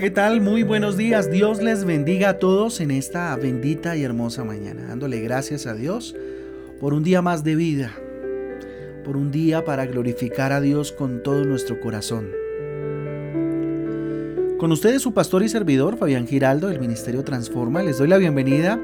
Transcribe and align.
¿qué 0.00 0.10
tal? 0.10 0.40
Muy 0.40 0.64
buenos 0.64 0.96
días. 0.96 1.30
Dios 1.30 1.62
les 1.62 1.84
bendiga 1.84 2.30
a 2.30 2.38
todos 2.40 2.80
en 2.80 2.90
esta 2.90 3.36
bendita 3.36 3.96
y 3.96 4.02
hermosa 4.02 4.42
mañana, 4.42 4.88
dándole 4.88 5.20
gracias 5.20 5.66
a 5.66 5.74
Dios 5.74 6.16
por 6.80 6.94
un 6.94 7.04
día 7.04 7.22
más 7.22 7.44
de 7.44 7.54
vida, 7.54 7.92
por 9.04 9.16
un 9.16 9.30
día 9.30 9.64
para 9.64 9.86
glorificar 9.86 10.50
a 10.52 10.60
Dios 10.60 10.90
con 10.90 11.22
todo 11.22 11.44
nuestro 11.44 11.80
corazón. 11.80 12.28
Con 14.58 14.72
ustedes 14.72 15.00
su 15.00 15.14
pastor 15.14 15.44
y 15.44 15.48
servidor, 15.48 15.96
Fabián 15.96 16.26
Giraldo, 16.26 16.68
del 16.68 16.80
Ministerio 16.80 17.22
Transforma, 17.22 17.82
les 17.82 17.98
doy 17.98 18.08
la 18.08 18.18
bienvenida 18.18 18.80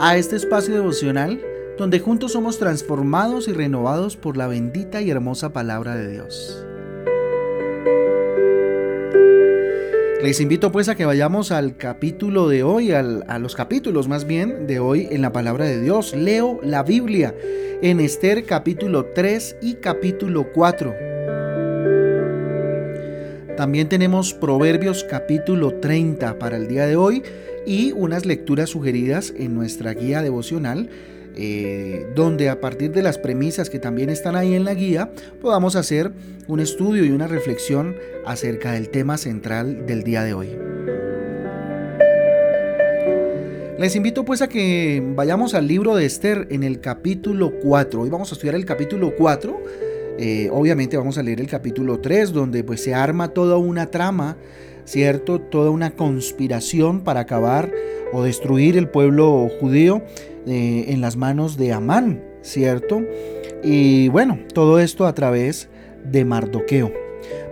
a 0.00 0.16
este 0.16 0.34
espacio 0.34 0.74
devocional 0.74 1.40
donde 1.78 2.00
juntos 2.00 2.32
somos 2.32 2.58
transformados 2.58 3.46
y 3.46 3.52
renovados 3.52 4.16
por 4.16 4.36
la 4.36 4.48
bendita 4.48 5.00
y 5.02 5.10
hermosa 5.10 5.52
palabra 5.52 5.94
de 5.94 6.08
Dios. 6.08 6.64
Les 10.20 10.40
invito 10.40 10.72
pues 10.72 10.88
a 10.88 10.96
que 10.96 11.04
vayamos 11.04 11.52
al 11.52 11.76
capítulo 11.76 12.48
de 12.48 12.64
hoy, 12.64 12.90
a 12.90 13.02
los 13.38 13.54
capítulos 13.54 14.08
más 14.08 14.26
bien 14.26 14.66
de 14.66 14.80
hoy 14.80 15.06
en 15.12 15.22
la 15.22 15.30
palabra 15.30 15.64
de 15.66 15.80
Dios. 15.80 16.12
Leo 16.12 16.58
la 16.60 16.82
Biblia 16.82 17.36
en 17.82 18.00
Esther 18.00 18.44
capítulo 18.44 19.06
3 19.14 19.58
y 19.62 19.74
capítulo 19.74 20.48
4. 20.52 20.92
También 23.56 23.88
tenemos 23.88 24.34
Proverbios 24.34 25.04
capítulo 25.04 25.74
30 25.74 26.36
para 26.40 26.56
el 26.56 26.66
día 26.66 26.86
de 26.86 26.96
hoy 26.96 27.22
y 27.64 27.92
unas 27.92 28.26
lecturas 28.26 28.70
sugeridas 28.70 29.32
en 29.36 29.54
nuestra 29.54 29.94
guía 29.94 30.20
devocional 30.20 30.90
eh, 31.40 32.04
donde 32.16 32.48
a 32.48 32.60
partir 32.60 32.90
de 32.90 33.00
las 33.00 33.16
premisas 33.16 33.70
que 33.70 33.78
también 33.78 34.10
están 34.10 34.34
ahí 34.34 34.54
en 34.54 34.64
la 34.64 34.74
guía 34.74 35.12
podamos 35.40 35.76
hacer 35.76 36.10
un 36.48 36.58
estudio 36.58 37.04
y 37.04 37.12
una 37.12 37.28
reflexión 37.28 37.94
acerca 38.26 38.72
del 38.72 38.88
tema 38.88 39.16
central 39.18 39.86
del 39.86 40.02
día 40.02 40.24
de 40.24 40.34
hoy. 40.34 40.48
Les 43.78 43.94
invito 43.94 44.24
pues 44.24 44.42
a 44.42 44.48
que 44.48 45.00
vayamos 45.14 45.54
al 45.54 45.68
libro 45.68 45.94
de 45.94 46.06
Esther 46.06 46.48
en 46.50 46.64
el 46.64 46.80
capítulo 46.80 47.52
4. 47.62 48.00
Hoy 48.00 48.10
vamos 48.10 48.32
a 48.32 48.34
estudiar 48.34 48.56
el 48.56 48.64
capítulo 48.64 49.14
4. 49.16 49.62
Eh, 50.18 50.48
obviamente 50.50 50.96
vamos 50.96 51.18
a 51.18 51.22
leer 51.22 51.40
el 51.40 51.46
capítulo 51.46 52.00
3 52.00 52.32
donde 52.32 52.64
pues 52.64 52.82
se 52.82 52.92
arma 52.92 53.28
toda 53.28 53.56
una 53.58 53.86
trama, 53.92 54.36
¿cierto? 54.84 55.40
Toda 55.40 55.70
una 55.70 55.92
conspiración 55.92 57.04
para 57.04 57.20
acabar 57.20 57.70
o 58.12 58.24
destruir 58.24 58.76
el 58.76 58.88
pueblo 58.88 59.48
judío 59.60 60.02
eh, 60.48 60.86
en 60.88 61.02
las 61.02 61.16
manos 61.16 61.58
de 61.58 61.72
Amán, 61.72 62.24
¿cierto? 62.40 63.02
Y 63.62 64.08
bueno, 64.08 64.38
todo 64.54 64.80
esto 64.80 65.06
a 65.06 65.14
través 65.14 65.68
de 66.04 66.24
Mardoqueo. 66.24 66.90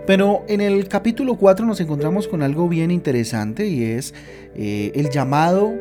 Pero 0.07 0.43
en 0.47 0.61
el 0.61 0.87
capítulo 0.87 1.37
4 1.37 1.65
nos 1.65 1.79
encontramos 1.79 2.27
con 2.27 2.41
algo 2.41 2.67
bien 2.67 2.89
interesante 2.89 3.67
y 3.67 3.83
es 3.83 4.15
eh, 4.55 4.91
el 4.95 5.11
llamado 5.11 5.75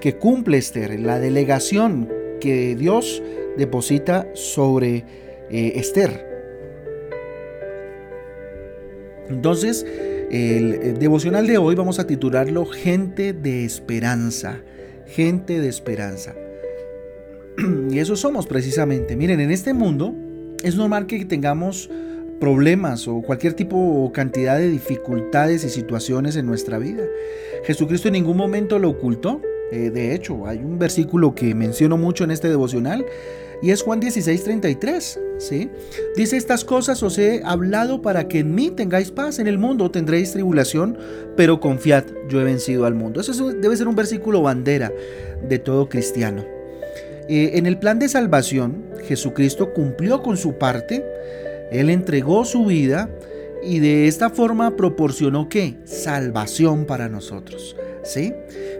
que 0.00 0.18
cumple 0.18 0.58
Esther, 0.58 1.00
la 1.00 1.18
delegación 1.18 2.08
que 2.40 2.76
Dios 2.76 3.22
deposita 3.56 4.28
sobre 4.34 5.04
eh, 5.50 5.72
Esther. 5.74 6.28
Entonces, 9.28 9.84
el 10.30 10.98
devocional 10.98 11.46
de 11.46 11.58
hoy 11.58 11.74
vamos 11.74 11.98
a 11.98 12.06
titularlo 12.06 12.66
Gente 12.66 13.32
de 13.32 13.64
Esperanza. 13.64 14.60
Gente 15.06 15.60
de 15.60 15.68
Esperanza. 15.68 16.34
Y 17.92 17.98
eso 17.98 18.16
somos 18.16 18.46
precisamente. 18.46 19.16
Miren, 19.16 19.40
en 19.40 19.50
este 19.50 19.74
mundo 19.74 20.14
es 20.62 20.76
normal 20.76 21.06
que 21.06 21.22
tengamos 21.26 21.90
problemas 22.40 23.06
o 23.06 23.20
cualquier 23.20 23.52
tipo 23.52 23.76
o 23.76 24.10
cantidad 24.12 24.56
de 24.56 24.70
dificultades 24.70 25.62
y 25.64 25.68
situaciones 25.68 26.36
en 26.36 26.46
nuestra 26.46 26.78
vida. 26.78 27.04
Jesucristo 27.64 28.08
en 28.08 28.14
ningún 28.14 28.38
momento 28.38 28.78
lo 28.78 28.88
ocultó. 28.88 29.42
Eh, 29.70 29.90
de 29.90 30.14
hecho, 30.14 30.46
hay 30.46 30.58
un 30.58 30.78
versículo 30.78 31.34
que 31.34 31.54
menciono 31.54 31.98
mucho 31.98 32.24
en 32.24 32.30
este 32.30 32.48
devocional 32.48 33.04
y 33.60 33.72
es 33.72 33.82
Juan 33.82 34.00
16, 34.00 34.42
33. 34.42 35.20
¿sí? 35.36 35.68
Dice, 36.16 36.38
estas 36.38 36.64
cosas 36.64 37.02
os 37.02 37.18
he 37.18 37.42
hablado 37.44 38.00
para 38.00 38.26
que 38.26 38.38
en 38.38 38.54
mí 38.54 38.70
tengáis 38.70 39.10
paz. 39.10 39.38
En 39.38 39.46
el 39.46 39.58
mundo 39.58 39.90
tendréis 39.90 40.32
tribulación, 40.32 40.96
pero 41.36 41.60
confiad, 41.60 42.04
yo 42.30 42.40
he 42.40 42.44
vencido 42.44 42.86
al 42.86 42.94
mundo. 42.94 43.20
Eso 43.20 43.52
debe 43.52 43.76
ser 43.76 43.86
un 43.86 43.96
versículo 43.96 44.40
bandera 44.40 44.90
de 45.46 45.58
todo 45.58 45.90
cristiano. 45.90 46.61
Eh, 47.28 47.52
en 47.54 47.66
el 47.66 47.78
plan 47.78 47.98
de 47.98 48.08
salvación, 48.08 48.84
Jesucristo 49.04 49.72
cumplió 49.72 50.22
con 50.22 50.36
su 50.36 50.58
parte, 50.58 51.04
Él 51.70 51.90
entregó 51.90 52.44
su 52.44 52.66
vida 52.66 53.08
y 53.62 53.78
de 53.78 54.08
esta 54.08 54.30
forma 54.30 54.76
proporcionó 54.76 55.48
qué? 55.48 55.76
Salvación 55.84 56.84
para 56.84 57.08
nosotros. 57.08 57.76
¿Sí? 58.04 58.34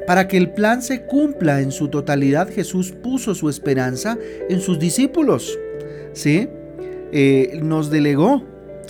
Para 0.06 0.26
que 0.26 0.36
el 0.36 0.50
plan 0.50 0.82
se 0.82 1.02
cumpla 1.02 1.60
en 1.60 1.70
su 1.70 1.88
totalidad, 1.88 2.48
Jesús 2.48 2.90
puso 2.90 3.36
su 3.36 3.48
esperanza 3.48 4.18
en 4.48 4.60
sus 4.60 4.80
discípulos. 4.80 5.56
¿Sí? 6.12 6.48
Eh, 7.12 7.60
nos 7.62 7.90
delegó 7.90 8.42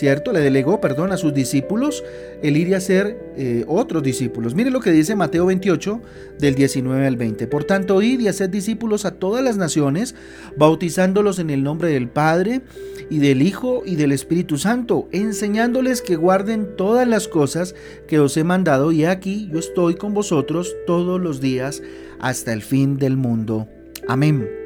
¿cierto? 0.03 0.33
Le 0.33 0.41
delegó, 0.41 0.81
perdón, 0.81 1.13
a 1.13 1.17
sus 1.17 1.33
discípulos 1.33 2.03
el 2.43 2.57
ir 2.57 2.75
a 2.75 2.81
ser 2.81 3.17
eh, 3.37 3.65
otros 3.69 4.03
discípulos. 4.03 4.53
Mire 4.53 4.73
lo 4.73 4.81
que 4.81 4.91
dice 4.91 5.15
Mateo 5.15 5.47
28, 5.47 6.03
del 6.41 6.57
19 6.57 7.07
al 7.07 7.15
20. 7.15 7.47
Por 7.47 7.63
tanto, 7.63 8.03
id 8.03 8.19
y 8.19 8.27
haced 8.27 8.51
discípulos 8.51 9.05
a 9.05 9.13
todas 9.13 9.45
las 9.45 9.59
naciones, 9.59 10.17
bautizándolos 10.57 11.39
en 11.39 11.51
el 11.51 11.63
nombre 11.63 11.91
del 11.91 12.09
Padre 12.09 12.63
y 13.11 13.21
del 13.21 13.43
Hijo 13.43 13.85
y 13.87 13.95
del 13.95 14.11
Espíritu 14.11 14.59
Santo, 14.59 15.09
enseñándoles 15.13 16.03
que 16.03 16.17
guarden 16.17 16.75
todas 16.77 17.07
las 17.07 17.29
cosas 17.29 17.77
que 18.09 18.19
os 18.19 18.37
he 18.37 18.43
mandado, 18.43 18.91
y 18.91 19.05
aquí 19.05 19.49
yo 19.53 19.61
estoy 19.61 19.95
con 19.95 20.15
vosotros 20.15 20.75
todos 20.85 21.21
los 21.21 21.41
días 21.41 21.81
hasta 22.19 22.53
el 22.53 22.63
fin 22.63 22.97
del 22.97 23.17
mundo. 23.17 23.69
Amén. 24.09 24.62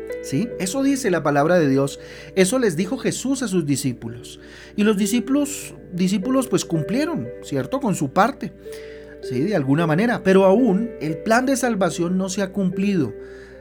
Eso 0.58 0.82
dice 0.82 1.10
la 1.10 1.22
palabra 1.22 1.58
de 1.58 1.68
Dios. 1.68 2.00
Eso 2.34 2.58
les 2.58 2.76
dijo 2.76 2.98
Jesús 2.98 3.42
a 3.42 3.48
sus 3.48 3.64
discípulos. 3.66 4.40
Y 4.74 4.82
los 4.82 4.96
discípulos, 4.96 5.74
discípulos 5.92 6.48
pues 6.48 6.64
cumplieron, 6.64 7.28
¿cierto? 7.42 7.80
Con 7.80 7.94
su 7.94 8.10
parte, 8.12 8.52
¿sí? 9.22 9.42
De 9.42 9.54
alguna 9.54 9.86
manera. 9.86 10.22
Pero 10.24 10.44
aún 10.44 10.90
el 11.00 11.18
plan 11.18 11.46
de 11.46 11.56
salvación 11.56 12.18
no 12.18 12.28
se 12.28 12.42
ha 12.42 12.52
cumplido 12.52 13.14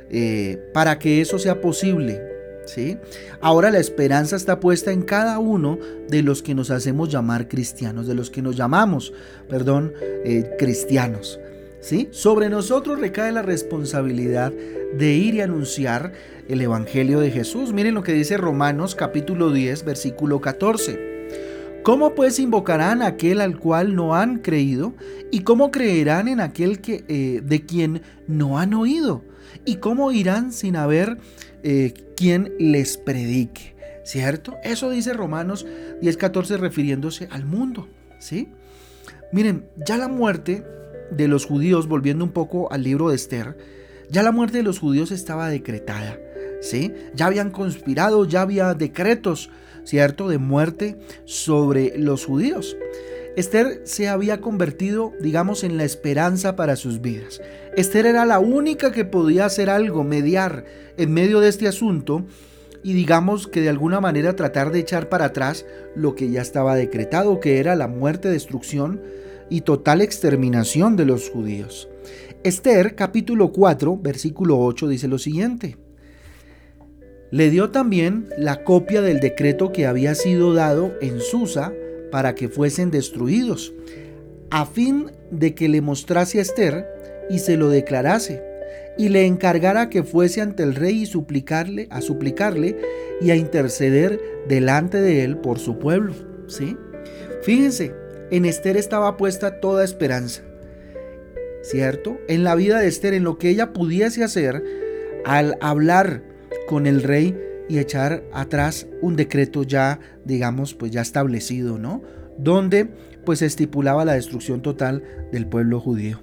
eh, 0.09 0.69
para 0.73 0.97
que 0.99 1.21
eso 1.21 1.39
sea 1.39 1.61
posible. 1.61 2.21
¿Sí? 2.65 2.97
Ahora 3.41 3.69
la 3.69 3.77
esperanza 3.77 4.35
está 4.35 4.59
puesta 4.59 4.91
en 4.91 5.03
cada 5.03 5.37
uno 5.37 5.77
de 6.09 6.23
los 6.23 6.41
que 6.41 6.55
nos 6.55 6.71
hacemos 6.71 7.09
llamar 7.09 7.47
cristianos, 7.47 8.07
de 8.07 8.15
los 8.15 8.31
que 8.31 8.41
nos 8.41 8.55
llamamos, 8.55 9.13
perdón, 9.47 9.93
eh, 10.01 10.49
cristianos. 10.57 11.39
¿Sí? 11.85 12.09
Sobre 12.09 12.50
nosotros 12.50 13.00
recae 13.00 13.31
la 13.31 13.44
responsabilidad 13.44 14.51
de 14.97 15.13
ir 15.13 15.35
y 15.35 15.41
anunciar 15.41 16.13
el 16.47 16.59
Evangelio 16.59 17.19
de 17.19 17.29
Jesús. 17.29 17.73
Miren 17.73 17.94
lo 17.94 18.01
que 18.01 18.12
dice 18.12 18.38
Romanos 18.38 18.96
capítulo 18.96 19.51
10, 19.51 19.85
versículo 19.85 20.41
14. 20.41 21.84
¿Cómo 21.84 22.16
pues 22.16 22.40
invocarán 22.40 23.03
a 23.03 23.06
aquel 23.06 23.40
al 23.40 23.59
cual 23.59 23.94
no 23.94 24.16
han 24.16 24.40
creído? 24.40 24.96
¿Y 25.29 25.41
cómo 25.41 25.69
creerán 25.69 26.28
en 26.28 26.40
aquel 26.40 26.81
que, 26.81 27.06
eh, 27.07 27.41
de 27.44 27.66
quien 27.68 28.02
no 28.28 28.57
han 28.57 28.73
oído? 28.73 29.23
¿Y 29.63 29.75
cómo 29.75 30.12
irán 30.12 30.52
sin 30.52 30.78
haber 30.78 31.19
eh, 31.62 31.94
quien 32.17 32.56
les 32.57 32.97
predique? 32.97 33.75
¿Cierto? 34.03 34.56
Eso 34.63 34.90
dice 34.90 35.13
Romanos 35.13 35.67
10:14 36.02 36.57
refiriéndose 36.57 37.28
al 37.29 37.46
mundo. 37.46 37.88
¿sí? 38.17 38.50
Miren, 39.31 39.67
ya 39.85 39.97
la 39.97 40.07
muerte 40.07 40.63
de 41.11 41.27
los 41.27 41.45
judíos, 41.45 41.88
volviendo 41.88 42.23
un 42.23 42.31
poco 42.31 42.71
al 42.71 42.83
libro 42.83 43.09
de 43.09 43.16
Esther, 43.16 43.57
ya 44.09 44.23
la 44.23 44.31
muerte 44.31 44.57
de 44.57 44.63
los 44.63 44.79
judíos 44.79 45.11
estaba 45.11 45.49
decretada. 45.49 46.19
¿sí? 46.61 46.93
Ya 47.13 47.28
habían 47.28 47.52
conspirado, 47.52 48.25
ya 48.25 48.41
había 48.41 48.73
decretos, 48.73 49.49
¿cierto?, 49.84 50.28
de 50.28 50.37
muerte 50.37 50.97
sobre 51.25 51.97
los 51.97 52.25
judíos. 52.25 52.75
Esther 53.35 53.81
se 53.84 54.07
había 54.07 54.40
convertido, 54.40 55.13
digamos, 55.19 55.63
en 55.63 55.78
la 55.78 55.84
esperanza 55.84 56.55
para 56.55 56.75
sus 56.75 57.02
vidas. 57.02 57.41
Esther 57.75 58.05
era 58.05 58.25
la 58.25 58.40
única 58.40 58.91
que 58.91 59.03
podía 59.03 59.46
hacer 59.46 59.69
algo, 59.69 60.03
mediar 60.03 60.66
en 60.97 61.13
medio 61.13 61.41
de 61.41 61.49
este 61.49 61.67
asunto 61.67 62.25
y 62.81 62.93
digamos 62.93 63.47
que 63.47 63.61
de 63.61 63.69
alguna 63.69 63.99
manera 63.99 64.35
tratar 64.35 64.72
de 64.72 64.79
echar 64.79 65.09
para 65.09 65.25
atrás 65.25 65.66
lo 65.96 66.16
que 66.16 66.29
ya 66.29 66.41
estaba 66.41 66.75
decretado, 66.75 67.40
que 67.40 67.59
era 67.59 67.75
la 67.75 67.87
muerte, 67.87 68.29
destrucción 68.29 69.02
y 69.49 69.61
total 69.61 70.01
exterminación 70.01 70.95
de 70.95 71.05
los 71.05 71.29
judíos. 71.29 71.87
Esther 72.43 72.95
capítulo 72.95 73.51
4, 73.51 73.97
versículo 73.97 74.59
8 74.59 74.87
dice 74.87 75.07
lo 75.07 75.17
siguiente. 75.17 75.77
Le 77.31 77.49
dio 77.49 77.71
también 77.71 78.29
la 78.37 78.63
copia 78.63 79.01
del 79.01 79.19
decreto 79.19 79.71
que 79.71 79.87
había 79.87 80.15
sido 80.15 80.53
dado 80.53 80.93
en 81.01 81.19
Susa 81.19 81.73
para 82.11 82.35
que 82.35 82.47
fuesen 82.47 82.91
destruidos, 82.91 83.73
a 84.51 84.65
fin 84.65 85.11
de 85.31 85.55
que 85.55 85.67
le 85.67 85.81
mostrase 85.81 86.39
a 86.39 86.43
Esther 86.43 86.87
y 87.29 87.39
se 87.39 87.57
lo 87.57 87.69
declarase, 87.69 88.43
y 88.97 89.09
le 89.09 89.25
encargara 89.25 89.89
que 89.89 90.03
fuese 90.03 90.41
ante 90.41 90.63
el 90.63 90.75
rey 90.75 91.01
y 91.01 91.05
suplicarle, 91.07 91.87
a 91.89 92.01
suplicarle 92.01 92.77
y 93.19 93.31
a 93.31 93.35
interceder 93.35 94.21
delante 94.47 95.01
de 95.01 95.23
él 95.23 95.37
por 95.37 95.59
su 95.59 95.79
pueblo. 95.79 96.13
¿sí? 96.47 96.77
Fíjense, 97.41 97.93
en 98.31 98.45
Esther 98.45 98.77
estaba 98.77 99.17
puesta 99.17 99.59
toda 99.59 99.83
esperanza. 99.83 100.43
¿cierto? 101.66 102.19
En 102.27 102.43
la 102.43 102.55
vida 102.55 102.79
de 102.79 102.87
Esther, 102.87 103.13
en 103.13 103.23
lo 103.23 103.37
que 103.37 103.49
ella 103.49 103.73
pudiese 103.73 104.23
hacer 104.23 104.63
al 105.25 105.57
hablar 105.61 106.22
con 106.67 106.85
el 106.85 107.01
rey 107.01 107.35
y 107.67 107.79
echar 107.79 108.23
atrás 108.31 108.87
un 109.01 109.16
decreto 109.16 109.63
ya, 109.63 109.99
digamos, 110.23 110.75
pues 110.75 110.91
ya 110.91 111.01
establecido, 111.01 111.79
¿no? 111.79 112.03
Donde 112.37 112.87
pues 113.25 113.41
estipulaba 113.41 114.05
la 114.05 114.13
destrucción 114.13 114.61
total 114.61 115.03
del 115.31 115.47
pueblo 115.47 115.79
judío. 115.79 116.21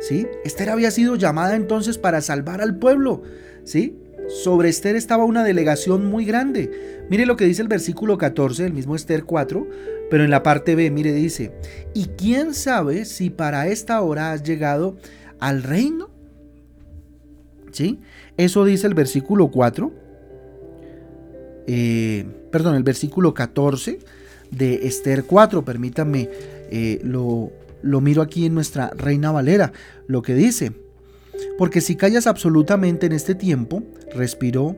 ¿Sí? 0.00 0.28
Esther 0.44 0.70
había 0.70 0.92
sido 0.92 1.16
llamada 1.16 1.56
entonces 1.56 1.98
para 1.98 2.20
salvar 2.20 2.60
al 2.60 2.78
pueblo, 2.78 3.22
¿sí? 3.64 3.98
Sobre 4.28 4.68
Esther 4.68 4.94
estaba 4.94 5.24
una 5.24 5.42
delegación 5.42 6.04
muy 6.06 6.24
grande. 6.24 6.70
Mire 7.10 7.26
lo 7.26 7.36
que 7.36 7.46
dice 7.46 7.62
el 7.62 7.68
versículo 7.68 8.16
14, 8.16 8.66
el 8.66 8.74
mismo 8.74 8.94
Esther 8.94 9.24
4, 9.24 9.66
pero 10.10 10.24
en 10.24 10.30
la 10.30 10.42
parte 10.42 10.74
B, 10.74 10.90
mire, 10.90 11.12
dice, 11.12 11.52
¿y 11.94 12.06
quién 12.06 12.54
sabe 12.54 13.04
si 13.04 13.30
para 13.30 13.68
esta 13.68 14.00
hora 14.00 14.32
has 14.32 14.42
llegado 14.42 14.96
al 15.38 15.62
reino? 15.62 16.10
¿Sí? 17.72 17.98
Eso 18.36 18.64
dice 18.64 18.86
el 18.86 18.94
versículo 18.94 19.48
4. 19.48 19.92
Eh, 21.66 22.24
perdón, 22.50 22.76
el 22.76 22.82
versículo 22.82 23.34
14 23.34 23.98
de 24.50 24.86
Esther 24.86 25.24
4. 25.24 25.64
Permítanme, 25.64 26.30
eh, 26.70 27.00
lo, 27.02 27.52
lo 27.82 28.00
miro 28.00 28.22
aquí 28.22 28.46
en 28.46 28.54
nuestra 28.54 28.90
Reina 28.96 29.30
Valera, 29.30 29.72
lo 30.06 30.22
que 30.22 30.34
dice. 30.34 30.72
Porque 31.58 31.80
si 31.80 31.96
callas 31.96 32.26
absolutamente 32.26 33.06
en 33.06 33.12
este 33.12 33.34
tiempo, 33.34 33.82
respiró 34.14 34.76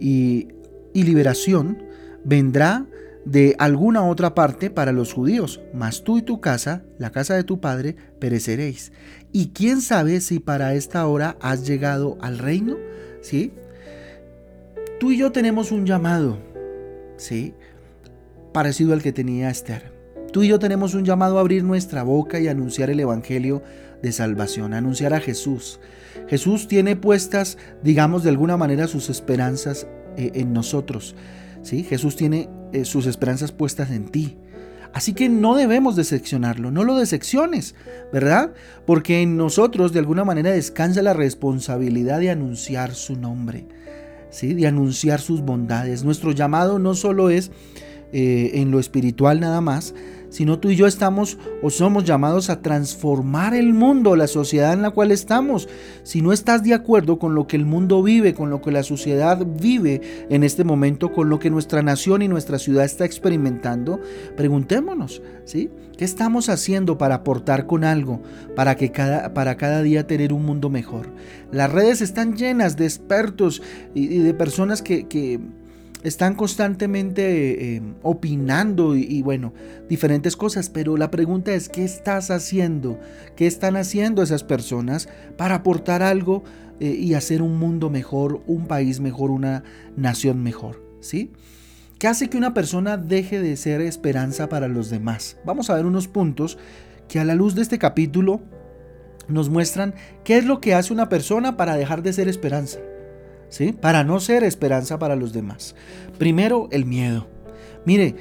y, 0.00 0.48
y 0.92 1.02
liberación 1.04 1.78
vendrá 2.24 2.86
de 3.24 3.56
alguna 3.58 4.04
otra 4.04 4.34
parte 4.34 4.70
para 4.70 4.92
los 4.92 5.12
judíos, 5.12 5.60
mas 5.72 6.04
tú 6.04 6.18
y 6.18 6.22
tu 6.22 6.40
casa, 6.40 6.82
la 6.98 7.10
casa 7.10 7.34
de 7.34 7.44
tu 7.44 7.60
padre, 7.60 7.96
pereceréis. 8.18 8.92
Y 9.32 9.48
quién 9.48 9.80
sabe 9.80 10.20
si 10.20 10.38
para 10.38 10.74
esta 10.74 11.06
hora 11.06 11.36
has 11.40 11.66
llegado 11.66 12.18
al 12.20 12.38
reino, 12.38 12.76
¿sí? 13.22 13.52
Tú 15.00 15.10
y 15.10 15.18
yo 15.18 15.32
tenemos 15.32 15.72
un 15.72 15.86
llamado, 15.86 16.38
¿sí? 17.16 17.54
Parecido 18.52 18.92
al 18.92 19.02
que 19.02 19.12
tenía 19.12 19.50
Esther. 19.50 19.92
Tú 20.32 20.42
y 20.42 20.48
yo 20.48 20.58
tenemos 20.58 20.94
un 20.94 21.04
llamado 21.04 21.38
a 21.38 21.40
abrir 21.40 21.64
nuestra 21.64 22.02
boca 22.02 22.40
y 22.40 22.48
anunciar 22.48 22.90
el 22.90 23.00
evangelio 23.00 23.62
de 24.02 24.12
salvación, 24.12 24.74
anunciar 24.74 25.14
a 25.14 25.20
Jesús. 25.20 25.80
Jesús 26.28 26.68
tiene 26.68 26.96
puestas, 26.96 27.56
digamos 27.82 28.22
de 28.22 28.30
alguna 28.30 28.56
manera, 28.56 28.86
sus 28.86 29.10
esperanzas 29.10 29.86
eh, 30.16 30.32
en 30.34 30.52
nosotros. 30.52 31.14
¿sí? 31.62 31.84
Jesús 31.84 32.16
tiene 32.16 32.48
eh, 32.72 32.84
sus 32.84 33.06
esperanzas 33.06 33.52
puestas 33.52 33.90
en 33.90 34.06
ti. 34.06 34.36
Así 34.92 35.12
que 35.12 35.28
no 35.28 35.56
debemos 35.56 35.96
decepcionarlo, 35.96 36.70
no 36.70 36.84
lo 36.84 36.96
decepciones, 36.96 37.74
¿verdad? 38.12 38.52
Porque 38.86 39.22
en 39.22 39.36
nosotros 39.36 39.92
de 39.92 39.98
alguna 39.98 40.24
manera 40.24 40.52
descansa 40.52 41.02
la 41.02 41.12
responsabilidad 41.12 42.20
de 42.20 42.30
anunciar 42.30 42.94
su 42.94 43.16
nombre, 43.16 43.66
¿sí? 44.30 44.54
De 44.54 44.68
anunciar 44.68 45.20
sus 45.20 45.40
bondades. 45.40 46.04
Nuestro 46.04 46.30
llamado 46.30 46.78
no 46.78 46.94
solo 46.94 47.28
es 47.28 47.50
eh, 48.12 48.52
en 48.54 48.70
lo 48.70 48.78
espiritual 48.78 49.40
nada 49.40 49.60
más, 49.60 49.96
sino 50.34 50.58
tú 50.58 50.70
y 50.70 50.74
yo 50.74 50.88
estamos 50.88 51.38
o 51.62 51.70
somos 51.70 52.02
llamados 52.02 52.50
a 52.50 52.60
transformar 52.60 53.54
el 53.54 53.72
mundo, 53.72 54.16
la 54.16 54.26
sociedad 54.26 54.72
en 54.72 54.82
la 54.82 54.90
cual 54.90 55.12
estamos. 55.12 55.68
Si 56.02 56.22
no 56.22 56.32
estás 56.32 56.64
de 56.64 56.74
acuerdo 56.74 57.20
con 57.20 57.36
lo 57.36 57.46
que 57.46 57.54
el 57.54 57.64
mundo 57.64 58.02
vive, 58.02 58.34
con 58.34 58.50
lo 58.50 58.60
que 58.60 58.72
la 58.72 58.82
sociedad 58.82 59.46
vive 59.46 60.26
en 60.28 60.42
este 60.42 60.64
momento, 60.64 61.12
con 61.12 61.28
lo 61.28 61.38
que 61.38 61.50
nuestra 61.50 61.84
nación 61.84 62.20
y 62.20 62.26
nuestra 62.26 62.58
ciudad 62.58 62.84
está 62.84 63.04
experimentando, 63.04 64.00
preguntémonos, 64.36 65.22
¿sí? 65.44 65.70
¿Qué 65.96 66.04
estamos 66.04 66.48
haciendo 66.48 66.98
para 66.98 67.14
aportar 67.14 67.68
con 67.68 67.84
algo, 67.84 68.20
para, 68.56 68.74
que 68.74 68.90
cada, 68.90 69.34
para 69.34 69.56
cada 69.56 69.82
día 69.82 70.08
tener 70.08 70.32
un 70.32 70.44
mundo 70.44 70.68
mejor? 70.68 71.10
Las 71.52 71.70
redes 71.70 72.00
están 72.00 72.36
llenas 72.36 72.76
de 72.76 72.86
expertos 72.86 73.62
y, 73.94 74.18
de 74.18 74.34
personas 74.34 74.82
que, 74.82 75.06
que 75.06 75.38
están 76.04 76.34
constantemente 76.34 77.76
eh, 77.76 77.82
opinando 78.02 78.94
y, 78.94 79.22
bueno, 79.22 79.54
diferentes 79.88 80.36
cosas, 80.36 80.68
pero 80.68 80.98
la 80.98 81.10
pregunta 81.10 81.54
es, 81.54 81.70
¿qué 81.70 81.82
estás 81.82 82.30
haciendo? 82.30 83.00
¿Qué 83.36 83.46
están 83.46 83.76
haciendo 83.76 84.22
esas 84.22 84.44
personas 84.44 85.08
para 85.38 85.56
aportar 85.56 86.02
algo 86.02 86.44
eh, 86.78 86.88
y 86.90 87.14
hacer 87.14 87.40
un 87.40 87.58
mundo 87.58 87.88
mejor, 87.88 88.42
un 88.46 88.66
país 88.66 89.00
mejor, 89.00 89.30
una 89.30 89.64
nación 89.96 90.42
mejor? 90.42 90.84
¿Sí? 91.00 91.32
¿Qué 91.98 92.06
hace 92.06 92.28
que 92.28 92.36
una 92.36 92.52
persona 92.52 92.98
deje 92.98 93.40
de 93.40 93.56
ser 93.56 93.80
esperanza 93.80 94.50
para 94.50 94.68
los 94.68 94.90
demás? 94.90 95.38
Vamos 95.46 95.70
a 95.70 95.74
ver 95.74 95.86
unos 95.86 96.06
puntos 96.06 96.58
que 97.08 97.18
a 97.18 97.24
la 97.24 97.34
luz 97.34 97.54
de 97.54 97.62
este 97.62 97.78
capítulo 97.78 98.42
nos 99.26 99.48
muestran 99.48 99.94
qué 100.22 100.36
es 100.36 100.44
lo 100.44 100.60
que 100.60 100.74
hace 100.74 100.92
una 100.92 101.08
persona 101.08 101.56
para 101.56 101.76
dejar 101.76 102.02
de 102.02 102.12
ser 102.12 102.28
esperanza. 102.28 102.78
Para 103.80 104.04
no 104.04 104.20
ser 104.20 104.44
esperanza 104.44 104.98
para 104.98 105.16
los 105.16 105.32
demás. 105.32 105.74
Primero, 106.18 106.68
el 106.72 106.84
miedo. 106.84 107.28
Mire, 107.84 108.16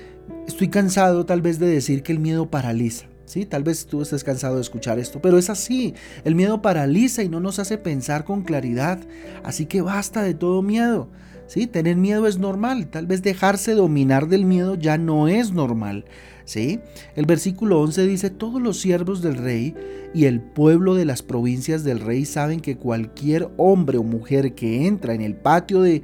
estoy 0.47 0.69
cansado 0.69 1.25
tal 1.25 1.41
vez 1.41 1.59
de 1.59 1.68
decir 1.68 2.03
que 2.03 2.12
el 2.12 2.19
miedo 2.19 2.50
paraliza. 2.50 3.07
¿Sí? 3.25 3.45
Tal 3.45 3.63
vez 3.63 3.88
tú 3.88 4.01
estés 4.01 4.24
cansado 4.24 4.56
de 4.56 4.62
escuchar 4.62 5.00
esto, 5.00 5.21
pero 5.21 5.38
es 5.38 5.50
así. 5.50 5.95
El 6.24 6.35
miedo 6.35 6.62
paraliza 6.62 7.24
y 7.24 7.30
no 7.30 7.39
nos 7.39 7.57
hace 7.57 7.77
pensar 7.77 8.25
con 8.25 8.44
claridad. 8.44 9.00
Así 9.44 9.65
que 9.65 9.81
basta 9.81 10.21
de 10.21 10.33
todo 10.33 10.62
miedo. 10.62 11.09
¿Sí? 11.53 11.67
Tener 11.67 11.97
miedo 11.97 12.25
es 12.25 12.39
normal. 12.39 12.88
Tal 12.88 13.05
vez 13.05 13.21
dejarse 13.21 13.75
dominar 13.75 14.27
del 14.27 14.44
miedo 14.44 14.73
ya 14.73 14.97
no 14.97 15.27
es 15.27 15.51
normal. 15.51 16.05
¿Sí? 16.45 16.79
El 17.15 17.27
versículo 17.27 17.79
11 17.79 18.07
dice, 18.07 18.31
todos 18.31 18.59
los 18.59 18.79
siervos 18.79 19.21
del 19.21 19.38
rey 19.38 19.75
y 20.15 20.25
el 20.25 20.41
pueblo 20.41 20.95
de 20.95 21.05
las 21.05 21.21
provincias 21.21 21.83
del 21.83 22.00
rey 22.00 22.25
saben 22.25 22.59
que 22.59 22.77
cualquier 22.77 23.50
hombre 23.57 24.00
o 24.00 24.03
mujer 24.03 24.55
que 24.55 24.88
entra 24.88 25.13
en 25.13 25.21
el 25.21 25.35
patio 25.35 25.83
de, 25.83 26.01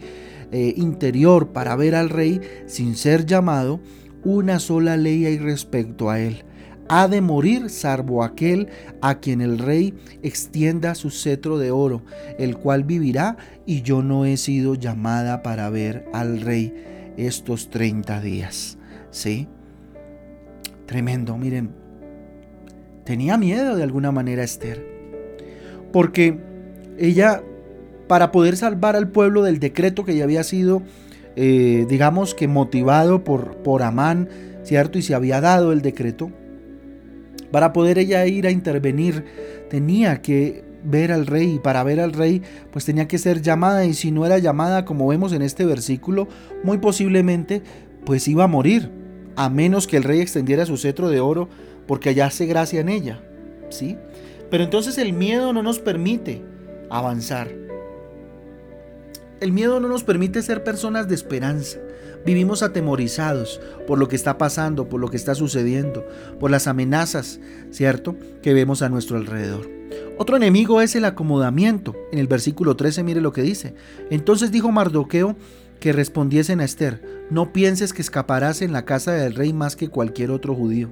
eh, 0.51 0.75
interior 0.77 1.47
para 1.47 1.75
ver 1.75 1.95
al 1.95 2.11
rey 2.11 2.41
sin 2.67 2.95
ser 2.95 3.25
llamado, 3.25 3.79
una 4.23 4.59
sola 4.59 4.97
ley 4.97 5.25
hay 5.25 5.39
respecto 5.39 6.11
a 6.11 6.19
él. 6.19 6.43
Ha 6.89 7.07
de 7.07 7.21
morir 7.21 7.69
salvo 7.69 8.23
aquel 8.23 8.67
a 9.01 9.19
quien 9.19 9.41
el 9.41 9.59
rey 9.59 9.93
extienda 10.23 10.95
su 10.95 11.11
cetro 11.11 11.59
de 11.59 11.69
oro, 11.69 12.01
el 12.39 12.57
cual 12.57 12.83
vivirá, 12.83 13.37
y 13.67 13.83
yo 13.83 14.01
no 14.01 14.25
he 14.25 14.37
sido 14.37 14.73
llamada 14.73 15.43
para 15.43 15.69
ver 15.69 16.05
al 16.13 16.41
rey 16.41 16.73
estos 17.15 17.69
30 17.69 18.21
días. 18.21 18.79
¿Sí? 19.11 19.47
Tremendo, 20.87 21.37
miren. 21.37 21.69
Tenía 23.03 23.37
miedo 23.37 23.75
de 23.75 23.83
alguna 23.83 24.11
manera 24.11 24.43
Esther. 24.43 24.83
Porque 25.93 26.39
ella, 26.97 27.43
para 28.07 28.31
poder 28.31 28.57
salvar 28.57 28.95
al 28.95 29.09
pueblo 29.09 29.43
del 29.43 29.59
decreto 29.59 30.03
que 30.03 30.15
ya 30.15 30.23
había 30.23 30.43
sido, 30.43 30.81
eh, 31.35 31.85
digamos 31.87 32.33
que 32.33 32.47
motivado 32.47 33.23
por, 33.23 33.57
por 33.57 33.83
Amán, 33.83 34.29
¿cierto? 34.63 34.97
Y 34.97 35.03
se 35.03 35.13
había 35.13 35.39
dado 35.39 35.71
el 35.71 35.83
decreto. 35.83 36.31
Para 37.51 37.73
poder 37.73 37.97
ella 37.97 38.25
ir 38.25 38.47
a 38.47 38.51
intervenir, 38.51 39.25
tenía 39.69 40.21
que 40.21 40.63
ver 40.83 41.11
al 41.11 41.27
rey 41.27 41.55
y 41.55 41.59
para 41.59 41.83
ver 41.83 41.99
al 41.99 42.13
rey 42.13 42.41
pues 42.71 42.85
tenía 42.85 43.07
que 43.07 43.17
ser 43.17 43.41
llamada 43.41 43.83
y 43.83 43.93
si 43.93 44.11
no 44.11 44.25
era 44.25 44.37
llamada 44.37 44.85
como 44.85 45.07
vemos 45.07 45.33
en 45.33 45.41
este 45.41 45.65
versículo 45.65 46.29
muy 46.63 46.77
posiblemente 46.77 47.61
pues 48.05 48.29
iba 48.29 48.45
a 48.45 48.47
morir 48.47 48.89
a 49.39 49.49
menos 49.49 49.87
que 49.87 49.95
el 49.95 50.03
rey 50.03 50.19
extendiera 50.19 50.65
su 50.65 50.75
cetro 50.75 51.07
de 51.07 51.21
oro, 51.21 51.47
porque 51.87 52.09
hallase 52.09 52.45
gracia 52.45 52.81
en 52.81 52.89
ella. 52.89 53.21
¿Sí? 53.69 53.97
Pero 54.51 54.65
entonces 54.65 54.97
el 54.97 55.13
miedo 55.13 55.53
no 55.53 55.63
nos 55.63 55.79
permite 55.79 56.41
avanzar. 56.89 57.47
El 59.39 59.53
miedo 59.53 59.79
no 59.79 59.87
nos 59.87 60.03
permite 60.03 60.41
ser 60.41 60.65
personas 60.65 61.07
de 61.07 61.15
esperanza. 61.15 61.79
Vivimos 62.25 62.63
atemorizados 62.63 63.61
por 63.87 63.97
lo 63.97 64.07
que 64.07 64.15
está 64.15 64.37
pasando, 64.37 64.89
por 64.89 64.99
lo 64.99 65.09
que 65.09 65.17
está 65.17 65.35
sucediendo, 65.35 66.05
por 66.39 66.51
las 66.51 66.67
amenazas, 66.67 67.39
¿cierto?, 67.71 68.15
que 68.41 68.53
vemos 68.53 68.81
a 68.81 68.89
nuestro 68.89 69.17
alrededor. 69.17 69.69
Otro 70.17 70.37
enemigo 70.37 70.81
es 70.81 70.95
el 70.95 71.05
acomodamiento. 71.05 71.95
En 72.11 72.19
el 72.19 72.27
versículo 72.27 72.75
13 72.75 73.03
mire 73.03 73.21
lo 73.21 73.31
que 73.31 73.41
dice. 73.41 73.73
Entonces 74.09 74.51
dijo 74.51 74.71
Mardoqueo 74.71 75.35
que 75.79 75.93
respondiesen 75.93 76.59
a 76.59 76.65
Esther, 76.65 77.01
no 77.29 77.53
pienses 77.53 77.93
que 77.93 78.01
escaparás 78.01 78.61
en 78.61 78.73
la 78.73 78.83
casa 78.83 79.13
del 79.13 79.33
rey 79.33 79.53
más 79.53 79.75
que 79.75 79.87
cualquier 79.87 80.31
otro 80.31 80.53
judío. 80.53 80.91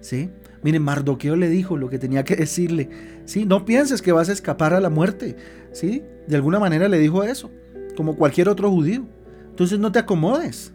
¿Sí? 0.00 0.30
Miren, 0.62 0.82
Mardoqueo 0.82 1.36
le 1.36 1.48
dijo 1.48 1.76
lo 1.76 1.90
que 1.90 1.98
tenía 1.98 2.24
que 2.24 2.36
decirle. 2.36 2.88
¿Sí? 3.24 3.44
No 3.44 3.64
pienses 3.64 4.02
que 4.02 4.12
vas 4.12 4.28
a 4.28 4.32
escapar 4.32 4.72
a 4.72 4.80
la 4.80 4.88
muerte. 4.88 5.36
¿Sí? 5.72 6.02
De 6.26 6.36
alguna 6.36 6.58
manera 6.58 6.88
le 6.88 6.98
dijo 6.98 7.24
eso, 7.24 7.50
como 7.96 8.16
cualquier 8.16 8.48
otro 8.48 8.70
judío. 8.70 9.04
Entonces 9.60 9.78
no 9.78 9.92
te 9.92 9.98
acomodes. 9.98 10.72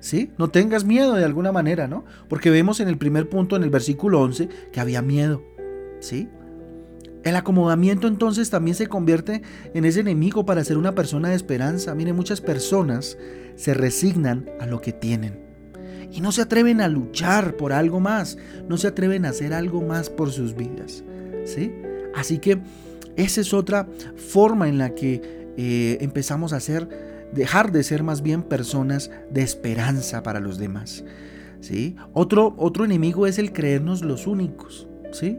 ¿Sí? 0.00 0.32
No 0.36 0.50
tengas 0.50 0.84
miedo 0.84 1.14
de 1.14 1.24
alguna 1.24 1.50
manera, 1.50 1.88
¿no? 1.88 2.04
Porque 2.28 2.50
vemos 2.50 2.78
en 2.78 2.88
el 2.88 2.98
primer 2.98 3.30
punto, 3.30 3.56
en 3.56 3.62
el 3.62 3.70
versículo 3.70 4.20
11, 4.20 4.50
que 4.70 4.80
había 4.80 5.00
miedo. 5.00 5.42
¿Sí? 6.00 6.28
El 7.24 7.36
acomodamiento 7.36 8.06
entonces 8.06 8.50
también 8.50 8.74
se 8.74 8.86
convierte 8.86 9.40
en 9.72 9.86
ese 9.86 10.00
enemigo 10.00 10.44
para 10.44 10.62
ser 10.62 10.76
una 10.76 10.94
persona 10.94 11.30
de 11.30 11.36
esperanza. 11.36 11.94
Mire, 11.94 12.12
muchas 12.12 12.42
personas 12.42 13.16
se 13.56 13.72
resignan 13.72 14.50
a 14.60 14.66
lo 14.66 14.82
que 14.82 14.92
tienen 14.92 15.40
y 16.12 16.20
no 16.20 16.30
se 16.30 16.42
atreven 16.42 16.82
a 16.82 16.88
luchar 16.88 17.56
por 17.56 17.72
algo 17.72 17.98
más, 17.98 18.36
no 18.68 18.76
se 18.76 18.88
atreven 18.88 19.24
a 19.24 19.30
hacer 19.30 19.54
algo 19.54 19.80
más 19.80 20.10
por 20.10 20.32
sus 20.32 20.54
vidas. 20.54 21.02
¿sí? 21.46 21.72
Así 22.14 22.40
que 22.40 22.60
esa 23.16 23.40
es 23.40 23.54
otra 23.54 23.88
forma 24.16 24.68
en 24.68 24.76
la 24.76 24.94
que 24.94 25.22
eh, 25.56 25.96
empezamos 26.02 26.52
a 26.52 26.60
ser, 26.60 27.07
dejar 27.32 27.72
de 27.72 27.82
ser 27.82 28.02
más 28.02 28.22
bien 28.22 28.42
personas 28.42 29.10
de 29.30 29.42
esperanza 29.42 30.22
para 30.22 30.40
los 30.40 30.58
demás. 30.58 31.04
¿sí? 31.60 31.96
Otro, 32.12 32.54
otro 32.56 32.84
enemigo 32.84 33.26
es 33.26 33.38
el 33.38 33.52
creernos 33.52 34.02
los 34.02 34.26
únicos. 34.26 34.88
¿sí? 35.12 35.38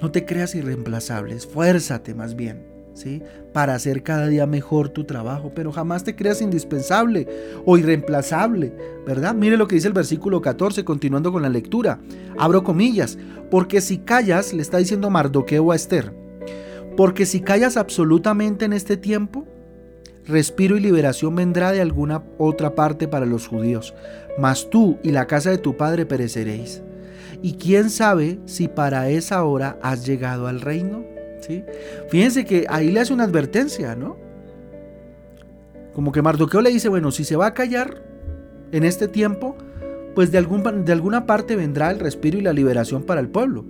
No 0.00 0.10
te 0.10 0.24
creas 0.24 0.54
irreemplazable, 0.54 1.34
esfuérzate 1.34 2.14
más 2.14 2.36
bien. 2.36 2.74
¿Sí? 2.94 3.22
Para 3.52 3.74
hacer 3.74 4.02
cada 4.02 4.26
día 4.26 4.46
mejor 4.46 4.88
tu 4.88 5.04
trabajo, 5.04 5.52
pero 5.54 5.70
jamás 5.70 6.02
te 6.02 6.16
creas 6.16 6.40
indispensable 6.40 7.28
o 7.66 7.76
irreemplazable, 7.76 8.72
¿verdad? 9.06 9.34
Mire 9.34 9.58
lo 9.58 9.68
que 9.68 9.74
dice 9.74 9.88
el 9.88 9.92
versículo 9.92 10.40
14, 10.40 10.82
continuando 10.82 11.30
con 11.30 11.42
la 11.42 11.50
lectura. 11.50 12.00
Abro 12.38 12.64
comillas, 12.64 13.18
porque 13.50 13.82
si 13.82 13.98
callas, 13.98 14.54
le 14.54 14.62
está 14.62 14.78
diciendo 14.78 15.10
Mardoqueo 15.10 15.72
a 15.72 15.76
Esther, 15.76 16.14
porque 16.96 17.26
si 17.26 17.40
callas 17.40 17.76
absolutamente 17.76 18.64
en 18.64 18.72
este 18.72 18.96
tiempo, 18.96 19.46
respiro 20.26 20.76
y 20.76 20.80
liberación 20.80 21.34
vendrá 21.34 21.72
de 21.72 21.80
alguna 21.80 22.22
otra 22.38 22.74
parte 22.74 23.08
para 23.08 23.26
los 23.26 23.46
judíos, 23.46 23.94
mas 24.38 24.68
tú 24.70 24.98
y 25.02 25.10
la 25.12 25.26
casa 25.26 25.50
de 25.50 25.58
tu 25.58 25.76
padre 25.76 26.06
pereceréis. 26.06 26.82
Y 27.42 27.54
quién 27.54 27.90
sabe 27.90 28.38
si 28.46 28.68
para 28.68 29.08
esa 29.08 29.44
hora 29.44 29.78
has 29.82 30.06
llegado 30.06 30.46
al 30.46 30.60
reino. 30.60 31.04
¿Sí? 31.40 31.64
Fíjense 32.08 32.44
que 32.44 32.66
ahí 32.68 32.90
le 32.90 33.00
hace 33.00 33.12
una 33.12 33.24
advertencia, 33.24 33.94
¿no? 33.94 34.16
Como 35.92 36.12
que 36.12 36.22
Mardoqueo 36.22 36.60
le 36.60 36.70
dice, 36.70 36.88
bueno, 36.88 37.10
si 37.12 37.24
se 37.24 37.36
va 37.36 37.46
a 37.46 37.54
callar 37.54 38.02
en 38.72 38.84
este 38.84 39.06
tiempo, 39.06 39.56
pues 40.14 40.32
de, 40.32 40.38
algún, 40.38 40.84
de 40.84 40.92
alguna 40.92 41.26
parte 41.26 41.56
vendrá 41.56 41.90
el 41.90 42.00
respiro 42.00 42.38
y 42.38 42.42
la 42.42 42.52
liberación 42.52 43.02
para 43.04 43.20
el 43.20 43.28
pueblo. 43.28 43.64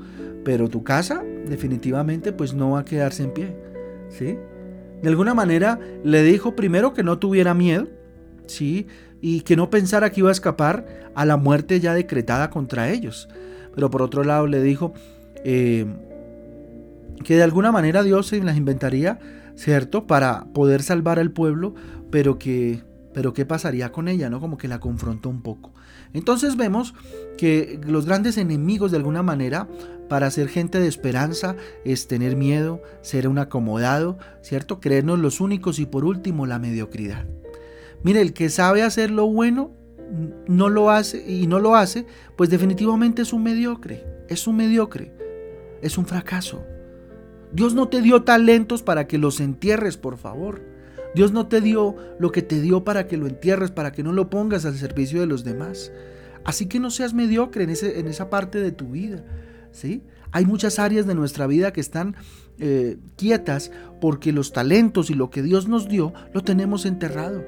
Pero 0.45 0.69
tu 0.69 0.85
casa 0.85 1.23
definitivamente 1.47 2.33
pues 2.33 2.55
no 2.55 2.71
va 2.73 2.81
a 2.81 2.85
quedarse 2.85 3.25
en 3.25 3.33
pie. 3.33 3.57
¿sí? 4.09 4.39
De 5.03 5.09
alguna 5.09 5.35
manera 5.35 5.79
le 6.05 6.23
dijo 6.23 6.57
primero 6.57 6.95
que 6.95 7.03
no 7.03 7.19
tuviera 7.19 7.55
miedo, 7.55 7.89
¿sí? 8.47 8.87
y 9.21 9.41
que 9.41 9.57
no 9.57 9.71
pensara 9.71 10.11
que 10.11 10.21
iba 10.21 10.29
a 10.29 10.33
escapar 10.33 11.11
a 11.15 11.25
la 11.25 11.37
muerte 11.37 11.81
ya 11.81 11.95
decretada 11.95 12.51
contra 12.51 12.91
ellos. 12.91 13.29
Pero 13.75 13.91
por 13.91 14.03
otro 14.03 14.25
lado 14.25 14.47
le 14.47 14.63
dijo 14.63 14.95
eh, 15.45 15.87
que 17.25 17.37
de 17.37 17.43
alguna 17.43 17.73
manera 17.73 18.03
Dios 18.03 18.29
se 18.29 18.43
las 18.43 18.57
inventaría, 18.57 19.19
¿cierto? 19.55 20.07
Para 20.07 20.47
poder 20.53 20.83
salvar 20.83 21.19
al 21.19 21.31
pueblo, 21.31 21.75
pero 22.11 22.39
que 22.39 22.83
pero 23.17 23.33
¿qué 23.33 23.47
pasaría 23.47 23.93
con 23.93 24.09
ella? 24.09 24.29
¿no? 24.29 24.41
Como 24.41 24.59
que 24.59 24.69
la 24.69 24.79
confrontó 24.79 25.31
un 25.31 25.41
poco. 25.41 25.73
Entonces 26.13 26.59
vemos 26.59 26.93
que 27.39 27.81
los 27.83 28.05
grandes 28.05 28.37
enemigos 28.37 28.91
de 28.91 28.99
alguna 28.99 29.23
manera 29.23 29.69
para 30.11 30.31
ser 30.31 30.49
gente 30.49 30.81
de 30.81 30.87
esperanza 30.87 31.57
es 31.87 32.09
tener 32.09 32.37
miedo, 32.37 32.83
ser 33.01 33.27
un 33.27 33.39
acomodado, 33.39 34.19
¿cierto? 34.43 34.81
Creernos 34.81 35.19
los 35.19 35.41
únicos 35.41 35.79
y 35.79 35.87
por 35.87 36.05
último 36.05 36.45
la 36.45 36.59
mediocridad. 36.59 37.25
Mire, 38.03 38.21
el 38.21 38.35
que 38.35 38.51
sabe 38.51 38.83
hacer 38.83 39.11
lo 39.11 39.27
bueno 39.29 39.71
no 40.47 40.69
lo 40.69 40.91
hace 40.91 41.25
y 41.27 41.47
no 41.47 41.59
lo 41.59 41.75
hace, 41.75 42.05
pues 42.37 42.51
definitivamente 42.51 43.23
es 43.23 43.33
un 43.33 43.45
mediocre, 43.45 44.05
es 44.29 44.47
un 44.47 44.57
mediocre, 44.57 45.17
es 45.81 45.97
un 45.97 46.05
fracaso. 46.05 46.67
Dios 47.51 47.73
no 47.73 47.89
te 47.89 48.03
dio 48.03 48.25
talentos 48.25 48.83
para 48.83 49.07
que 49.07 49.17
los 49.17 49.41
entierres, 49.41 49.97
por 49.97 50.19
favor. 50.19 50.76
Dios 51.17 51.33
no 51.33 51.47
te 51.47 51.63
dio 51.63 51.97
lo 52.19 52.31
que 52.31 52.43
te 52.43 52.61
dio 52.61 52.85
para 52.85 53.07
que 53.07 53.17
lo 53.17 53.27
entierres, 53.27 53.71
para 53.71 53.91
que 53.91 54.03
no 54.03 54.13
lo 54.13 54.29
pongas 54.29 54.67
al 54.67 54.77
servicio 54.77 55.19
de 55.19 55.27
los 55.27 55.45
demás. 55.45 55.91
Así 56.45 56.67
que 56.67 56.79
no 56.79 56.91
seas 56.91 57.15
mediocre 57.15 57.65
en, 57.65 57.71
ese, 57.71 57.99
en 57.99 58.07
esa 58.07 58.29
parte 58.29 58.61
de 58.61 58.71
tu 58.71 58.91
vida. 58.91 59.25
¿sí? 59.73 60.03
Hay 60.31 60.45
muchas 60.45 60.79
áreas 60.79 61.07
de 61.07 61.15
nuestra 61.15 61.47
vida 61.47 61.73
que 61.73 61.81
están 61.81 62.17
eh, 62.59 62.99
quietas 63.17 63.73
porque 63.99 64.31
los 64.31 64.53
talentos 64.53 65.09
y 65.09 65.15
lo 65.15 65.31
que 65.31 65.43
Dios 65.43 65.69
nos 65.69 65.89
dio 65.89 66.13
lo 66.35 66.43
tenemos 66.43 66.85
enterrado. 66.85 67.43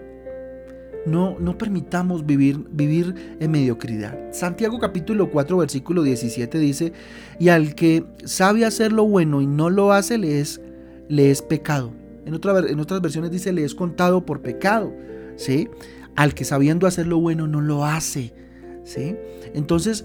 No, 1.04 1.38
no 1.38 1.58
permitamos 1.58 2.25
vivir, 2.25 2.66
vivir 2.70 3.37
en 3.38 3.50
mediocridad. 3.50 4.32
Santiago 4.32 4.78
capítulo 4.78 5.30
4 5.30 5.58
versículo 5.58 6.02
17 6.04 6.58
dice, 6.58 6.94
y 7.38 7.50
al 7.50 7.75
que 7.75 8.06
sabe 8.25 8.64
hacer 8.64 8.92
lo 8.92 9.04
bueno 9.04 9.42
y 9.42 9.46
no 9.46 9.68
lo 9.68 9.92
hace 9.92 10.16
le 10.16 10.40
es, 10.40 10.58
le 11.10 11.30
es 11.30 11.42
pecado. 11.42 11.98
En, 12.28 12.68
en 12.68 12.80
otras 12.80 13.00
versiones 13.00 13.30
dice, 13.30 13.52
le 13.52 13.64
es 13.64 13.75
contado 13.75 14.25
por 14.25 14.42
pecado. 14.42 14.92
¿sí? 15.37 15.68
Al 16.14 16.35
que 16.35 16.44
sabiendo 16.44 16.87
hacer 16.87 17.06
lo 17.06 17.18
bueno 17.18 17.47
no 17.47 17.61
lo 17.61 17.85
hace. 17.85 18.35
¿sí? 18.85 19.16
Entonces, 19.54 20.04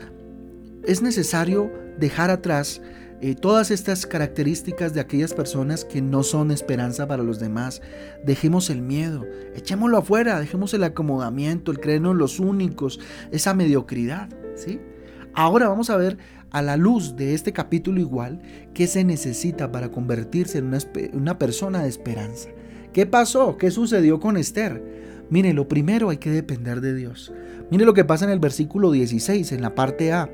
es 0.86 1.02
necesario 1.02 1.72
dejar 1.98 2.30
atrás 2.30 2.82
eh, 3.22 3.36
todas 3.36 3.72
estas 3.72 4.06
características 4.06 4.94
de 4.94 5.00
aquellas 5.00 5.34
personas 5.34 5.86
que 5.86 6.02
no 6.02 6.24
son 6.24 6.52
esperanza 6.52 7.08
para 7.08 7.24
los 7.24 7.40
demás. 7.40 7.82
Dejemos 8.26 8.70
el 8.70 8.82
miedo, 8.82 9.26
echémoslo 9.56 9.98
afuera, 9.98 10.40
dejemos 10.40 10.74
el 10.74 10.84
acomodamiento, 10.84 11.72
el 11.72 11.80
creernos 11.80 12.16
los 12.16 12.40
únicos, 12.40 13.00
esa 13.32 13.54
mediocridad. 13.54 14.30
¿sí? 14.56 14.82
Ahora 15.34 15.70
vamos 15.70 15.90
a 15.90 15.98
ver 15.98 16.18
a 16.54 16.62
la 16.62 16.78
luz 16.78 17.18
de 17.18 17.34
este 17.34 17.52
capítulo 17.52 18.00
igual 18.00 18.40
qué 18.74 18.88
se 18.88 19.04
necesita 19.04 19.72
para 19.72 19.90
convertirse 19.90 20.60
en 20.60 20.72
una, 21.14 21.38
persona 21.38 21.84
de 21.84 21.90
esperanza. 21.90 22.50
¿Qué 22.94 23.06
pasó? 23.06 23.58
¿Qué 23.58 23.72
sucedió 23.72 24.20
con 24.20 24.38
Esther? 24.38 24.82
Mire, 25.30 25.52
lo 25.54 25.68
primero 25.68 26.10
hay 26.10 26.18
que 26.18 26.30
depender 26.30 26.80
de 26.80 26.94
Dios. 26.94 27.34
Mire 27.72 27.86
lo 27.86 27.96
que 27.96 28.06
pasa 28.06 28.26
en 28.26 28.32
el 28.32 28.40
versículo 28.40 28.92
16, 28.92 29.52
en 29.52 29.62
la 29.64 29.74
parte 29.74 30.14
A. 30.14 30.30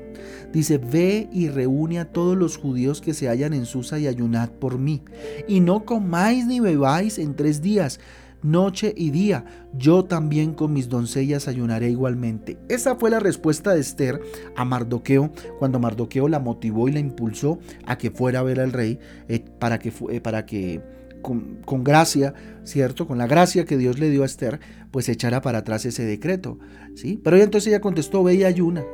Dice, 0.52 0.76
ve 0.76 1.30
y 1.32 1.48
reúne 1.48 1.98
a 2.00 2.04
todos 2.04 2.36
los 2.36 2.58
judíos 2.58 3.00
que 3.00 3.14
se 3.14 3.28
hallan 3.28 3.54
en 3.54 3.64
Susa 3.64 3.98
y 3.98 4.06
ayunad 4.06 4.50
por 4.50 4.78
mí. 4.78 5.02
Y 5.48 5.60
no 5.60 5.86
comáis 5.86 6.46
ni 6.46 6.60
bebáis 6.60 7.18
en 7.18 7.34
tres 7.34 7.62
días, 7.62 7.98
noche 8.42 8.94
y 8.96 9.10
día. 9.10 9.44
Yo 9.74 10.04
también 10.04 10.54
con 10.54 10.72
mis 10.72 10.88
doncellas 10.88 11.48
ayunaré 11.48 11.90
igualmente. 11.90 12.58
Esa 12.68 12.96
fue 12.96 13.10
la 13.10 13.20
respuesta 13.20 13.74
de 13.74 13.80
Esther 13.80 14.20
a 14.56 14.64
Mardoqueo 14.64 15.32
cuando 15.58 15.78
Mardoqueo 15.78 16.28
la 16.28 16.38
motivó 16.38 16.88
y 16.88 16.92
la 16.92 17.00
impulsó 17.00 17.58
a 17.86 17.98
que 17.98 18.10
fuera 18.10 18.40
a 18.40 18.42
ver 18.42 18.60
al 18.60 18.72
rey 18.72 18.98
eh, 19.28 19.44
para 19.58 19.78
que, 19.78 19.92
eh, 20.10 20.20
para 20.20 20.46
que 20.46 20.80
con, 21.20 21.84
gracia, 21.84 22.34
¿cierto? 22.64 23.06
Con 23.06 23.18
la 23.18 23.26
gracia 23.26 23.64
que 23.64 23.76
Dios 23.76 23.98
le 23.98 24.10
dio 24.10 24.22
a 24.22 24.26
Esther, 24.26 24.60
pues 24.90 25.08
echara 25.08 25.40
para 25.40 25.58
atrás 25.58 25.84
ese 25.84 26.04
decreto, 26.04 26.58
¿sí? 26.94 27.20
Pero 27.22 27.36
entonces 27.36 27.68
ella 27.68 27.80
contestó, 27.80 28.22
ve 28.24 28.34
y 28.34 28.44
ayuna, 28.44 28.84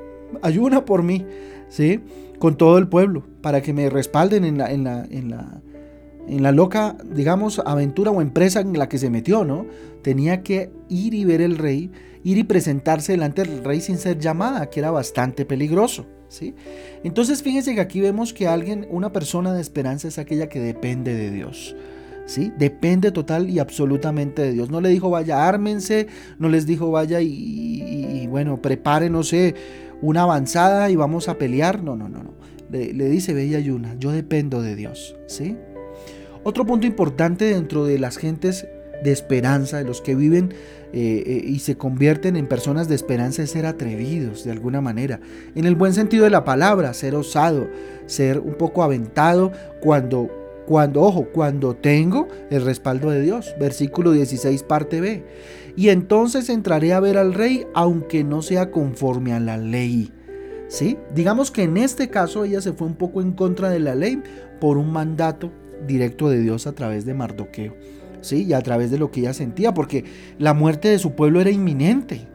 ayuna 0.42 0.84
por 0.84 1.02
mí, 1.02 1.24
¿sí? 1.68 2.00
Con 2.38 2.56
todo 2.56 2.78
el 2.78 2.88
pueblo, 2.88 3.24
para 3.40 3.62
que 3.62 3.72
me 3.72 3.88
respalden 3.90 4.44
en 4.44 4.58
la, 4.58 4.70
en 4.70 4.84
la, 4.84 5.04
en 5.04 5.30
la 5.30 5.62
en 6.28 6.42
la 6.42 6.52
loca, 6.52 6.97
digamos, 7.04 7.61
aventura 7.64 8.11
o 8.11 8.21
empresa 8.21 8.61
en 8.61 8.78
la 8.78 8.88
que 8.88 8.99
se 8.99 9.11
metió, 9.11 9.45
¿no? 9.45 9.66
Tenía 10.02 10.42
que 10.42 10.71
ir 10.88 11.14
y 11.14 11.25
ver 11.25 11.40
el 11.40 11.59
rey, 11.59 11.90
ir 12.25 12.38
y 12.38 12.45
presentarse 12.45 13.12
delante 13.12 13.42
del 13.42 13.62
rey 13.64 13.80
sin 13.80 13.99
ser 13.99 14.18
llamada, 14.18 14.68
que 14.68 14.80
era 14.80 14.90
bastante 14.90 15.45
peligroso, 15.45 16.06
¿sí? 16.28 16.54
Entonces 17.04 17.42
fíjense 17.42 17.75
que 17.75 17.80
aquí 17.80 18.00
vemos 18.00 18.33
que 18.33 18.49
alguien, 18.49 18.87
una 18.90 19.12
persona 19.12 19.52
de 19.52 19.61
esperanza 19.61 20.09
es 20.09 20.18
aquella 20.18 20.49
que 20.49 20.61
depende 20.61 21.14
de 21.14 21.30
Dios. 21.30 21.76
¿Sí? 22.28 22.52
Depende 22.59 23.12
total 23.12 23.49
y 23.49 23.61
absolutamente 23.61 24.42
de 24.42 24.50
Dios. 24.50 24.68
No 24.68 24.80
le 24.80 24.88
dijo 24.88 25.11
vaya, 25.11 25.47
ármense, 25.47 26.09
no 26.40 26.49
les 26.49 26.66
dijo 26.66 26.90
vaya 26.90 27.21
y, 27.21 28.26
bueno, 28.28 28.61
prepare, 28.61 29.09
no 29.09 29.23
sé, 29.23 29.54
una 30.02 30.23
avanzada 30.23 30.90
y 30.90 30.97
vamos 30.97 31.28
a 31.28 31.38
pelear. 31.38 31.85
No, 31.85 31.95
no, 31.95 32.09
no, 32.09 32.25
no. 32.25 32.35
Le, 32.68 32.92
le 32.92 33.09
dice, 33.09 33.33
ve 33.33 33.47
y 33.47 33.54
ayuna, 33.54 33.95
yo 34.00 34.11
dependo 34.11 34.61
de 34.61 34.75
Dios, 34.75 35.14
¿sí? 35.28 35.56
Otro 36.46 36.64
punto 36.64 36.86
importante 36.86 37.46
dentro 37.46 37.86
de 37.86 37.98
las 37.98 38.18
gentes 38.18 38.68
de 39.02 39.10
esperanza, 39.10 39.78
de 39.78 39.84
los 39.84 40.00
que 40.00 40.14
viven 40.14 40.54
eh, 40.92 41.24
eh, 41.26 41.42
y 41.44 41.58
se 41.58 41.76
convierten 41.76 42.36
en 42.36 42.46
personas 42.46 42.86
de 42.86 42.94
esperanza, 42.94 43.42
es 43.42 43.50
ser 43.50 43.66
atrevidos 43.66 44.44
de 44.44 44.52
alguna 44.52 44.80
manera. 44.80 45.18
En 45.56 45.64
el 45.64 45.74
buen 45.74 45.92
sentido 45.92 46.22
de 46.22 46.30
la 46.30 46.44
palabra, 46.44 46.94
ser 46.94 47.16
osado, 47.16 47.66
ser 48.06 48.38
un 48.38 48.54
poco 48.54 48.84
aventado 48.84 49.50
cuando, 49.80 50.30
cuando, 50.68 51.02
ojo, 51.02 51.26
cuando 51.32 51.74
tengo 51.74 52.28
el 52.48 52.64
respaldo 52.64 53.10
de 53.10 53.22
Dios. 53.22 53.52
Versículo 53.58 54.12
16, 54.12 54.62
parte 54.62 55.00
B. 55.00 55.24
Y 55.74 55.88
entonces 55.88 56.48
entraré 56.48 56.92
a 56.92 57.00
ver 57.00 57.18
al 57.18 57.34
rey, 57.34 57.66
aunque 57.74 58.22
no 58.22 58.40
sea 58.40 58.70
conforme 58.70 59.32
a 59.32 59.40
la 59.40 59.56
ley. 59.56 60.12
¿Sí? 60.68 60.96
Digamos 61.12 61.50
que 61.50 61.64
en 61.64 61.76
este 61.76 62.08
caso 62.08 62.44
ella 62.44 62.60
se 62.60 62.72
fue 62.72 62.86
un 62.86 62.94
poco 62.94 63.20
en 63.20 63.32
contra 63.32 63.68
de 63.68 63.80
la 63.80 63.96
ley 63.96 64.22
por 64.60 64.78
un 64.78 64.92
mandato 64.92 65.50
directo 65.87 66.28
de 66.28 66.40
Dios 66.40 66.66
a 66.66 66.73
través 66.73 67.04
de 67.04 67.14
Mardoqueo, 67.14 67.75
¿sí? 68.21 68.45
Y 68.45 68.52
a 68.52 68.61
través 68.61 68.90
de 68.90 68.99
lo 68.99 69.11
que 69.11 69.21
ella 69.21 69.35
sentía, 69.35 69.75
porque 69.75 70.04
la 70.38 70.54
muerte 70.54 70.88
de 70.88 70.99
su 70.99 71.12
pueblo 71.12 71.40
era 71.40 71.50
inminente, 71.50 72.28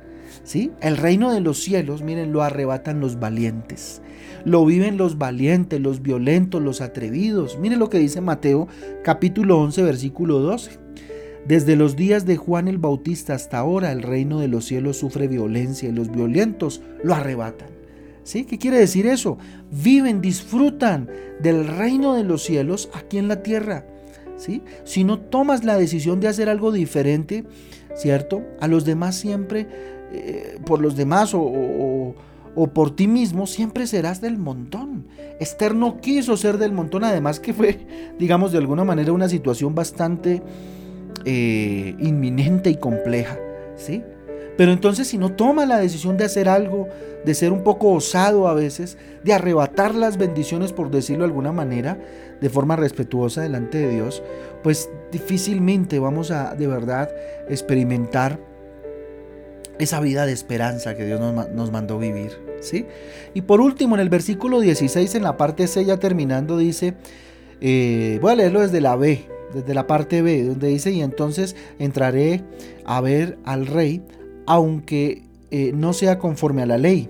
¿sí? 0.44 0.72
El 0.82 0.98
reino 0.98 1.32
de 1.32 1.42
los 1.42 1.62
cielos, 1.62 2.02
miren, 2.02 2.32
lo 2.32 2.44
arrebatan 2.44 3.00
los 3.00 3.20
valientes. 3.20 4.02
Lo 4.44 4.66
viven 4.66 4.98
los 4.98 5.18
valientes, 5.18 5.80
los 5.80 6.02
violentos, 6.02 6.62
los 6.62 6.82
atrevidos. 6.82 7.60
Miren 7.60 7.80
lo 7.80 7.90
que 7.90 8.00
dice 8.00 8.22
Mateo 8.22 8.68
capítulo 9.04 9.60
11, 9.60 9.84
versículo 9.84 10.40
12. 10.40 10.80
Desde 11.48 11.76
los 11.76 11.96
días 11.96 12.26
de 12.26 12.38
Juan 12.38 12.68
el 12.68 12.78
Bautista 12.78 13.34
hasta 13.34 13.58
ahora 13.58 13.92
el 13.92 14.04
reino 14.04 14.40
de 14.40 14.48
los 14.48 14.66
cielos 14.66 14.98
sufre 14.98 15.28
violencia 15.28 15.90
y 15.90 15.92
los 15.92 16.12
violentos 16.12 16.82
lo 17.04 17.16
arrebatan. 17.16 17.81
¿Sí? 18.24 18.46
¿Qué 18.46 18.58
quiere 18.58 18.78
decir 18.78 19.08
eso? 19.08 19.38
Viven, 19.72 20.22
disfrutan 20.22 21.10
del 21.40 21.68
reino 21.68 22.16
de 22.16 22.24
los 22.24 22.44
cielos 22.44 22.90
aquí 22.94 23.18
en 23.18 23.28
la 23.28 23.42
tierra. 23.44 23.86
¿Sí? 24.38 24.63
Si 24.84 25.04
no 25.04 25.20
tomas 25.20 25.63
la 25.63 25.78
decisión 25.78 26.20
de 26.20 26.28
hacer 26.28 26.50
algo 26.50 26.72
diferente, 26.72 27.46
¿cierto? 27.96 28.44
A 28.60 28.68
los 28.68 28.86
demás 28.86 29.16
siempre, 29.16 29.68
eh, 30.12 30.58
por 30.66 30.82
los 30.82 30.96
demás 30.96 31.34
o, 31.34 32.16
o, 32.56 32.68
por 32.68 32.96
ti 32.96 33.08
mismo, 33.08 33.46
siempre 33.46 33.86
serás 33.86 34.20
del 34.20 34.38
montón. 34.38 35.06
Esther 35.40 35.75
no 35.75 36.01
quiso 36.01 36.38
ser 36.38 36.58
del 36.58 36.74
montón, 36.74 37.04
además 37.04 37.40
que 37.40 37.54
fue, 37.54 37.86
digamos, 38.20 38.51
de 38.51 38.58
alguna 38.58 38.84
manera 38.84 39.13
una 39.13 39.30
situación 39.30 39.75
bastante 39.75 40.42
eh, 41.24 41.96
inminente 42.00 42.72
y 42.72 42.75
compleja, 42.78 43.38
¿sí? 43.75 44.04
Pero 44.58 44.72
entonces 44.72 45.08
si 45.08 45.17
no 45.17 45.34
toma 45.34 45.65
la 45.65 45.79
decisión 45.79 46.17
de 46.17 46.25
hacer 46.25 46.50
algo, 46.50 46.88
de 47.25 47.34
ser 47.34 47.51
un 47.51 47.63
poco 47.63 47.91
osado 47.91 48.48
a 48.48 48.53
veces, 48.53 48.98
de 49.24 49.34
arrebatar 49.34 49.96
las 49.96 50.17
bendiciones, 50.17 50.74
por 50.74 50.91
decirlo 50.91 51.24
de 51.24 51.29
alguna 51.29 51.51
manera, 51.51 51.98
de 52.39 52.50
forma 52.50 52.75
respetuosa 52.75 53.41
delante 53.41 53.77
de 53.77 53.89
Dios, 53.89 54.24
pues 54.63 54.89
difícilmente 55.12 56.00
vamos 56.00 56.31
a 56.31 56.55
de 56.55 56.67
verdad 56.67 57.10
experimentar 57.50 58.39
esa 59.79 60.00
vida 60.00 60.25
de 60.25 60.34
esperanza 60.34 60.96
que 60.96 61.05
Dios 61.05 61.20
nos, 61.20 61.72
mandó 61.72 61.98
vivir. 61.98 62.31
¿sí? 62.62 62.86
Y 63.34 63.41
por 63.41 63.62
último, 63.62 63.96
en 63.96 64.01
el 64.01 64.10
versículo 64.10 64.60
16, 64.60 65.15
en 65.15 65.24
la 65.24 65.38
parte 65.38 65.67
C, 65.67 65.86
ya 65.86 65.98
terminando, 65.98 66.58
dice, 66.58 66.93
eh, 67.62 68.20
voy 68.22 68.31
a 68.31 68.36
leerlo 68.36 68.62
desde 68.62 68.81
la 68.81 68.96
B, 68.96 69.25
desde 69.53 69.74
la 69.74 69.88
parte 69.88 70.22
B, 70.22 70.43
donde 70.43 70.67
dice, 70.67 70.91
y 70.91 71.01
entonces 71.01 71.55
entraré 71.79 72.43
a 72.86 73.01
ver 73.01 73.38
al 73.43 73.65
rey, 73.65 74.01
aunque 74.51 75.24
eh, 75.50 75.72
no 75.74 75.93
sea 75.93 76.20
conforme 76.20 76.62
a 76.62 76.65
la 76.65 76.77
ley. 76.77 77.10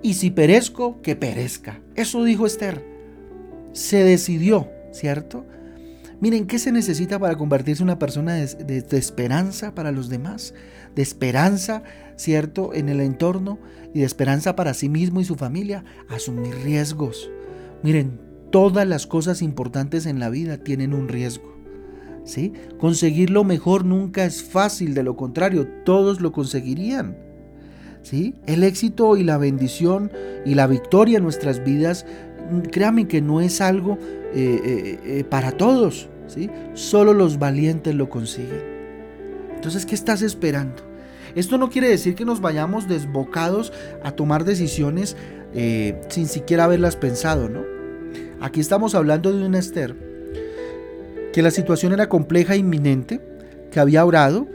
Y 0.00 0.14
si 0.14 0.30
perezco, 0.30 1.02
que 1.02 1.14
perezca. 1.14 1.82
Eso 1.94 2.24
dijo 2.24 2.46
Esther. 2.46 2.82
Se 3.74 4.02
decidió, 4.02 4.70
¿cierto? 4.90 5.44
Miren, 6.20 6.46
¿qué 6.46 6.58
se 6.58 6.72
necesita 6.72 7.18
para 7.18 7.36
convertirse 7.36 7.82
en 7.82 7.88
una 7.88 7.98
persona 7.98 8.36
de, 8.36 8.84
esperanza 8.92 9.74
para 9.74 9.92
los 9.92 10.08
demás? 10.08 10.54
De 10.94 11.02
esperanza, 11.02 11.82
¿cierto? 12.16 12.72
En 12.72 12.88
el 12.88 13.00
entorno 13.00 13.58
y 13.92 13.98
de 13.98 14.06
esperanza 14.06 14.56
para 14.56 14.72
sí 14.72 14.88
mismo 14.88 15.20
y 15.20 15.26
su 15.26 15.34
familia. 15.34 15.84
Asumir 16.08 16.54
riesgos. 16.64 17.30
Miren, 17.82 18.18
todas 18.50 18.88
las 18.88 19.06
cosas 19.06 19.42
importantes 19.42 20.06
en 20.06 20.18
la 20.18 20.30
vida 20.30 20.56
tienen 20.56 20.94
un 20.94 21.08
riesgo. 21.08 21.53
Conseguir 22.78 23.30
lo 23.30 23.44
mejor 23.44 23.84
nunca 23.84 24.24
es 24.24 24.42
fácil, 24.42 24.94
de 24.94 25.02
lo 25.02 25.16
contrario, 25.16 25.66
todos 25.84 26.20
lo 26.20 26.32
conseguirían. 26.32 27.16
¿Sí? 28.02 28.34
El 28.46 28.64
éxito 28.64 29.16
y 29.16 29.24
la 29.24 29.38
bendición 29.38 30.12
y 30.44 30.54
la 30.54 30.66
victoria 30.66 31.18
en 31.18 31.22
nuestras 31.22 31.64
vidas, 31.64 32.04
créanme 32.70 33.08
que 33.08 33.22
no 33.22 33.40
es 33.40 33.62
algo 33.62 33.96
eh, 34.34 34.60
eh, 34.64 35.00
eh, 35.04 35.24
para 35.24 35.52
todos. 35.52 36.08
¿sí? 36.26 36.50
Solo 36.74 37.14
los 37.14 37.38
valientes 37.38 37.94
lo 37.94 38.10
consiguen. 38.10 38.62
Entonces, 39.54 39.86
¿qué 39.86 39.94
estás 39.94 40.20
esperando? 40.20 40.82
Esto 41.34 41.56
no 41.56 41.70
quiere 41.70 41.88
decir 41.88 42.14
que 42.14 42.26
nos 42.26 42.42
vayamos 42.42 42.88
desbocados 42.88 43.72
a 44.02 44.12
tomar 44.12 44.44
decisiones 44.44 45.16
sin 46.08 46.26
siquiera 46.26 46.64
haberlas 46.64 46.96
pensado, 46.96 47.48
¿no? 47.48 47.60
Aquí 48.40 48.60
estamos 48.60 48.96
hablando 48.96 49.32
de 49.32 49.46
una 49.46 49.60
Esther 49.60 50.13
que 51.34 51.42
la 51.42 51.50
situación 51.50 51.92
era 51.92 52.08
compleja 52.08 52.54
e 52.54 52.58
inminente, 52.58 53.20
que 53.72 53.80
había 53.80 54.04
orado, 54.04 54.46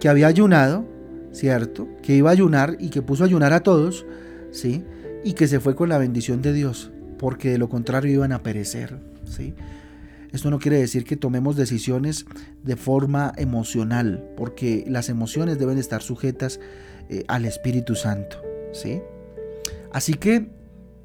que 0.00 0.08
había 0.08 0.26
ayunado, 0.26 0.84
¿cierto? 1.30 1.86
Que 2.02 2.16
iba 2.16 2.30
a 2.30 2.32
ayunar 2.32 2.76
y 2.80 2.88
que 2.88 3.02
puso 3.02 3.22
a 3.22 3.26
ayunar 3.26 3.52
a 3.52 3.60
todos, 3.60 4.04
¿sí? 4.50 4.84
Y 5.22 5.34
que 5.34 5.46
se 5.46 5.60
fue 5.60 5.76
con 5.76 5.88
la 5.88 5.96
bendición 5.96 6.42
de 6.42 6.52
Dios, 6.52 6.90
porque 7.20 7.50
de 7.50 7.58
lo 7.58 7.68
contrario 7.68 8.12
iban 8.12 8.32
a 8.32 8.42
perecer, 8.42 8.98
¿sí? 9.26 9.54
Esto 10.32 10.50
no 10.50 10.58
quiere 10.58 10.80
decir 10.80 11.04
que 11.04 11.16
tomemos 11.16 11.54
decisiones 11.54 12.26
de 12.64 12.74
forma 12.74 13.32
emocional, 13.36 14.28
porque 14.36 14.84
las 14.88 15.10
emociones 15.10 15.56
deben 15.60 15.78
estar 15.78 16.02
sujetas 16.02 16.58
eh, 17.10 17.22
al 17.28 17.44
Espíritu 17.44 17.94
Santo, 17.94 18.42
¿sí? 18.72 19.02
Así 19.92 20.14
que, 20.14 20.48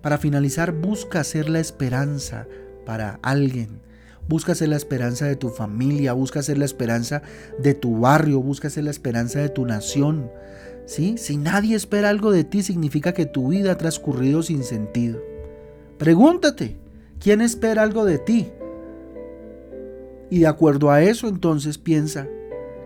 para 0.02 0.17
finalizar, 0.17 0.71
busca 0.71 1.23
ser 1.23 1.49
la 1.49 1.60
esperanza 1.60 2.47
para 2.84 3.19
alguien, 3.21 3.84
Busca 4.27 4.55
ser 4.55 4.69
la 4.69 4.77
esperanza 4.77 5.25
de 5.25 5.36
tu 5.36 5.49
familia, 5.49 6.13
busca 6.13 6.41
ser 6.41 6.57
la 6.57 6.65
esperanza 6.65 7.21
de 7.59 7.73
tu 7.73 7.99
barrio, 7.99 8.41
busca 8.41 8.69
ser 8.69 8.86
la 8.86 8.91
esperanza 8.91 9.39
de 9.39 9.49
tu 9.49 9.65
nación. 9.65 10.31
¿Sí? 10.86 11.17
Si 11.17 11.38
nadie 11.38 11.75
espera 11.75 12.09
algo 12.09 12.31
de 12.31 12.43
ti, 12.43 12.63
significa 12.63 13.13
que 13.13 13.25
tu 13.25 13.49
vida 13.49 13.73
ha 13.73 13.77
transcurrido 13.77 14.43
sin 14.43 14.63
sentido. 14.63 15.21
Pregúntate, 15.97 16.77
¿quién 17.19 17.41
espera 17.41 17.83
algo 17.83 18.05
de 18.05 18.17
ti? 18.17 18.49
Y 20.29 20.39
de 20.39 20.47
acuerdo 20.47 20.89
a 20.89 21.01
eso, 21.01 21.27
entonces 21.27 21.77
piensa, 21.77 22.27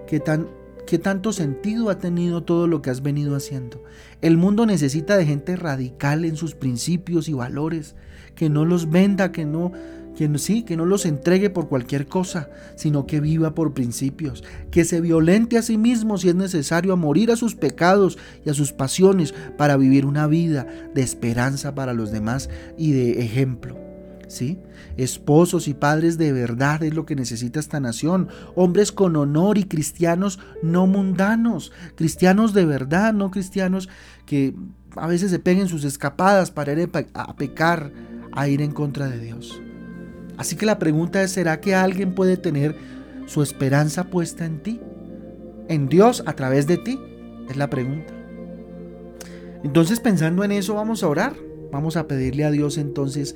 ¿qué, 0.05 0.19
tan, 0.19 0.47
¿qué 0.85 0.99
tanto 0.99 1.31
sentido 1.31 1.89
ha 1.89 1.97
tenido 1.97 2.43
todo 2.43 2.67
lo 2.67 2.81
que 2.81 2.89
has 2.89 3.01
venido 3.01 3.35
haciendo? 3.35 3.83
El 4.21 4.37
mundo 4.37 4.65
necesita 4.65 5.17
de 5.17 5.25
gente 5.25 5.55
radical 5.55 6.25
en 6.25 6.35
sus 6.35 6.55
principios 6.55 7.29
y 7.29 7.33
valores, 7.33 7.95
que 8.35 8.49
no 8.49 8.65
los 8.65 8.89
venda, 8.89 9.31
que 9.31 9.45
no 9.45 9.71
que 10.17 10.35
sí, 10.39 10.63
que 10.63 10.75
no 10.75 10.85
los 10.87 11.05
entregue 11.05 11.51
por 11.51 11.69
cualquier 11.69 12.07
cosa, 12.07 12.49
sino 12.75 13.05
que 13.05 13.19
viva 13.19 13.53
por 13.53 13.75
principios, 13.75 14.43
que 14.71 14.83
se 14.83 14.99
violente 14.99 15.59
a 15.59 15.61
sí 15.61 15.77
mismo 15.77 16.17
si 16.17 16.29
es 16.29 16.33
necesario 16.33 16.91
a 16.91 16.95
morir 16.95 17.29
a 17.29 17.35
sus 17.35 17.53
pecados 17.53 18.17
y 18.43 18.49
a 18.49 18.55
sus 18.55 18.73
pasiones 18.73 19.35
para 19.57 19.77
vivir 19.77 20.07
una 20.07 20.25
vida 20.25 20.65
de 20.95 21.03
esperanza 21.03 21.75
para 21.75 21.93
los 21.93 22.11
demás 22.11 22.49
y 22.79 22.93
de 22.93 23.21
ejemplo. 23.21 23.77
¿Sí? 24.27 24.59
Esposos 24.97 25.67
y 25.67 25.75
padres 25.75 26.17
de 26.17 26.33
verdad 26.33 26.83
es 26.83 26.95
lo 26.95 27.05
que 27.05 27.15
necesita 27.15 27.59
esta 27.59 27.79
nación, 27.79 28.27
hombres 28.55 28.91
con 28.91 29.15
honor 29.15 29.59
y 29.59 29.65
cristianos 29.65 30.39
no 30.63 30.87
mundanos, 30.87 31.71
cristianos 31.95 32.53
de 32.53 32.65
verdad, 32.65 33.13
no 33.13 33.29
cristianos 33.29 33.87
que 34.25 34.55
a 34.95 35.05
veces 35.05 35.29
se 35.29 35.39
peguen 35.39 35.69
sus 35.69 35.83
escapadas 35.83 36.49
para 36.49 36.73
ir 36.73 36.89
a 37.13 37.35
pecar, 37.35 37.93
a 38.33 38.47
ir 38.49 38.61
en 38.63 38.71
contra 38.71 39.07
de 39.07 39.19
Dios. 39.19 39.61
Así 40.37 40.55
que 40.55 40.67
la 40.67 40.79
pregunta 40.79 41.21
es, 41.23 41.31
¿será 41.31 41.59
que 41.59 41.75
alguien 41.75 42.13
puede 42.13 42.37
tener 42.37 42.75
su 43.25 43.41
esperanza 43.41 44.05
puesta 44.05 44.45
en 44.45 44.59
ti? 44.59 44.79
¿En 45.67 45.89
Dios 45.89 46.23
a 46.25 46.33
través 46.33 46.67
de 46.67 46.77
ti? 46.77 46.99
Es 47.49 47.57
la 47.57 47.69
pregunta. 47.69 48.13
Entonces 49.63 49.99
pensando 49.99 50.43
en 50.43 50.51
eso 50.51 50.75
vamos 50.75 51.03
a 51.03 51.07
orar. 51.07 51.33
Vamos 51.71 51.97
a 51.97 52.07
pedirle 52.07 52.45
a 52.45 52.51
Dios 52.51 52.77
entonces 52.77 53.35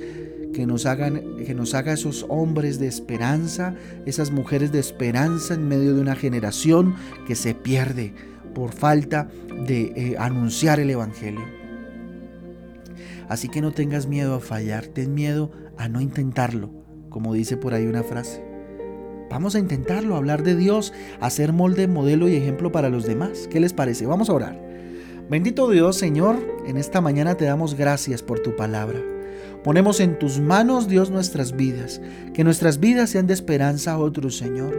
que 0.54 0.66
nos, 0.66 0.86
hagan, 0.86 1.38
que 1.46 1.54
nos 1.54 1.74
haga 1.74 1.92
esos 1.92 2.26
hombres 2.30 2.80
de 2.80 2.88
esperanza, 2.88 3.76
esas 4.06 4.32
mujeres 4.32 4.72
de 4.72 4.80
esperanza 4.80 5.56
en 5.56 5.68
medio 5.68 5.96
de 5.96 6.02
una 6.02 6.16
generación 6.16 6.96
que 7.28 7.36
se 7.36 7.56
pierde 7.56 8.14
por 8.54 8.72
falta 8.72 9.28
de 9.66 9.94
eh, 9.96 10.16
anunciar 10.18 10.80
el 10.80 10.90
Evangelio. 10.90 11.44
Así 13.28 13.50
que 13.50 13.62
no 13.62 13.72
tengas 13.72 14.08
miedo 14.08 14.36
a 14.36 14.40
fallar, 14.40 14.88
ten 14.88 15.14
miedo 15.14 15.52
a 15.78 15.90
no 15.90 16.00
intentarlo 16.00 16.81
como 17.12 17.36
dice 17.36 17.58
por 17.58 17.76
ahí 17.76 17.86
una 17.86 18.02
frase. 18.02 18.44
Vamos 19.30 19.54
a 19.54 19.60
intentarlo, 19.60 20.16
hablar 20.16 20.42
de 20.42 20.56
Dios, 20.56 20.92
hacer 21.20 21.54
molde, 21.54 21.88
modelo 21.88 22.28
y 22.28 22.36
ejemplo 22.36 22.72
para 22.72 22.90
los 22.90 23.06
demás. 23.06 23.48
¿Qué 23.50 23.60
les 23.60 23.72
parece? 23.72 24.08
Vamos 24.08 24.30
a 24.30 24.34
orar. 24.34 24.60
Bendito 25.30 25.70
Dios, 25.70 25.96
Señor, 25.96 26.38
en 26.66 26.76
esta 26.76 27.00
mañana 27.00 27.36
te 27.36 27.46
damos 27.46 27.76
gracias 27.76 28.24
por 28.24 28.40
tu 28.40 28.56
palabra. 28.56 29.00
Ponemos 29.64 30.00
en 30.00 30.18
tus 30.18 30.40
manos, 30.40 30.88
Dios, 30.88 31.12
nuestras 31.12 31.56
vidas, 31.56 32.02
que 32.34 32.44
nuestras 32.44 32.80
vidas 32.80 33.12
sean 33.12 33.28
de 33.28 33.34
esperanza 33.34 33.94
a 33.94 34.00
otros, 34.00 34.36
Señor. 34.36 34.76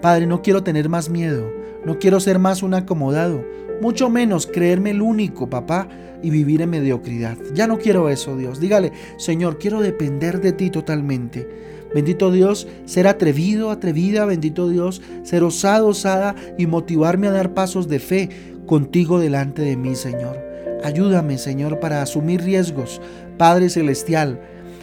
Padre, 0.00 0.26
no 0.26 0.42
quiero 0.42 0.64
tener 0.64 0.88
más 0.88 1.10
miedo, 1.10 1.48
no 1.84 1.98
quiero 1.98 2.20
ser 2.20 2.38
más 2.38 2.62
un 2.62 2.74
acomodado, 2.74 3.44
mucho 3.80 4.10
menos 4.10 4.46
creerme 4.46 4.90
el 4.90 5.02
único, 5.02 5.48
papá, 5.48 5.88
y 6.22 6.30
vivir 6.30 6.62
en 6.62 6.70
mediocridad. 6.70 7.36
Ya 7.54 7.66
no 7.66 7.78
quiero 7.78 8.08
eso, 8.08 8.36
Dios. 8.36 8.60
Dígale, 8.60 8.92
Señor, 9.18 9.58
quiero 9.58 9.80
depender 9.80 10.40
de 10.40 10.52
ti 10.52 10.70
totalmente. 10.70 11.48
Bendito 11.94 12.30
Dios, 12.30 12.66
ser 12.84 13.06
atrevido, 13.06 13.70
atrevida, 13.70 14.26
bendito 14.26 14.68
Dios, 14.68 15.00
ser 15.22 15.42
osado, 15.42 15.88
osada 15.88 16.34
y 16.58 16.66
motivarme 16.66 17.28
a 17.28 17.32
dar 17.32 17.54
pasos 17.54 17.88
de 17.88 17.98
fe 17.98 18.28
contigo 18.66 19.20
delante 19.20 19.62
de 19.62 19.76
mí, 19.76 19.94
Señor. 19.94 20.38
Ayúdame, 20.84 21.38
Señor, 21.38 21.80
para 21.80 22.02
asumir 22.02 22.42
riesgos, 22.42 23.00
Padre 23.38 23.70
Celestial, 23.70 24.40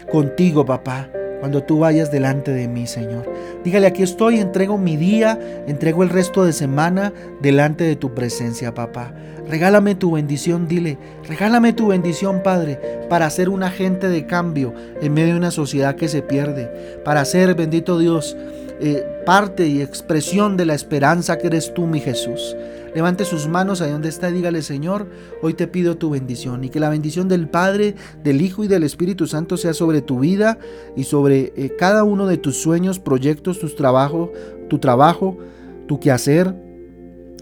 contigo, 0.09 0.65
papá 0.65 1.09
cuando 1.45 1.61
tú 1.61 1.77
vayas 1.77 2.09
delante 2.09 2.49
de 2.49 2.67
mí, 2.67 2.87
Señor. 2.87 3.31
Dígale, 3.63 3.85
aquí 3.85 4.01
estoy, 4.01 4.39
entrego 4.39 4.79
mi 4.79 4.97
día, 4.97 5.39
entrego 5.67 6.01
el 6.01 6.09
resto 6.09 6.43
de 6.43 6.53
semana 6.53 7.13
delante 7.39 7.83
de 7.83 7.95
tu 7.95 8.15
presencia, 8.15 8.73
papá. 8.73 9.13
Regálame 9.47 9.93
tu 9.93 10.13
bendición, 10.13 10.67
dile, 10.67 10.97
regálame 11.29 11.71
tu 11.73 11.89
bendición, 11.89 12.41
Padre, 12.41 12.79
para 13.11 13.29
ser 13.29 13.49
un 13.49 13.61
agente 13.61 14.09
de 14.09 14.25
cambio 14.25 14.73
en 14.99 15.13
medio 15.13 15.33
de 15.33 15.39
una 15.39 15.51
sociedad 15.51 15.95
que 15.95 16.07
se 16.07 16.23
pierde, 16.23 16.67
para 17.05 17.23
ser, 17.25 17.53
bendito 17.53 17.99
Dios, 17.99 18.35
eh, 18.79 19.03
parte 19.25 19.67
y 19.67 19.81
expresión 19.81 20.57
de 20.57 20.65
la 20.65 20.73
esperanza 20.73 21.37
que 21.37 21.47
eres 21.47 21.73
tú, 21.73 21.87
mi 21.87 21.99
Jesús. 21.99 22.55
Levante 22.93 23.25
sus 23.25 23.47
manos 23.47 23.81
ahí 23.81 23.91
donde 23.91 24.07
está 24.07 24.29
y 24.29 24.33
dígale, 24.33 24.61
Señor, 24.61 25.07
hoy 25.41 25.53
te 25.53 25.67
pido 25.67 25.97
tu 25.97 26.09
bendición 26.09 26.63
y 26.63 26.69
que 26.69 26.79
la 26.79 26.89
bendición 26.89 27.27
del 27.27 27.49
Padre, 27.49 27.95
del 28.23 28.41
Hijo 28.41 28.63
y 28.63 28.69
del 28.69 28.83
Espíritu 28.83 29.27
Santo 29.27 29.57
sea 29.57 29.73
sobre 29.73 30.01
tu 30.01 30.19
vida 30.19 30.57
y 30.95 31.03
sobre 31.03 31.51
eh, 31.57 31.75
cada 31.77 32.05
uno 32.05 32.25
de 32.25 32.37
tus 32.37 32.55
sueños, 32.57 32.99
proyectos, 32.99 33.59
tus 33.59 33.75
trabajos, 33.75 34.29
tu 34.69 34.79
trabajo, 34.79 35.37
tu 35.87 35.99
quehacer, 35.99 36.55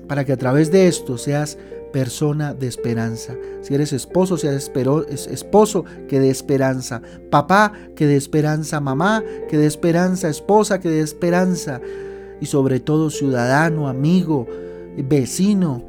para 0.08 0.26
que 0.26 0.34
a 0.34 0.38
través 0.38 0.72
de 0.72 0.88
esto 0.88 1.18
seas 1.18 1.58
persona 1.94 2.54
de 2.54 2.68
esperanza. 2.68 3.38
Si 3.62 3.74
eres 3.74 3.94
esposo, 3.94 4.36
seas 4.36 4.70
esposo 5.32 5.86
que 6.10 6.20
dé 6.20 6.30
esperanza. 6.30 7.02
Papá 7.30 7.72
que 7.96 8.06
dé 8.06 8.18
esperanza. 8.18 8.82
Mamá 8.82 9.24
que 9.48 9.58
dé 9.58 9.66
esperanza. 9.66 10.28
Esposa 10.28 10.82
que 10.82 10.90
dé 10.90 11.00
esperanza. 11.00 11.80
Y 12.42 12.48
sobre 12.48 12.82
todo 12.82 13.10
ciudadano, 13.10 13.88
amigo, 13.88 14.48
vecino 14.98 15.86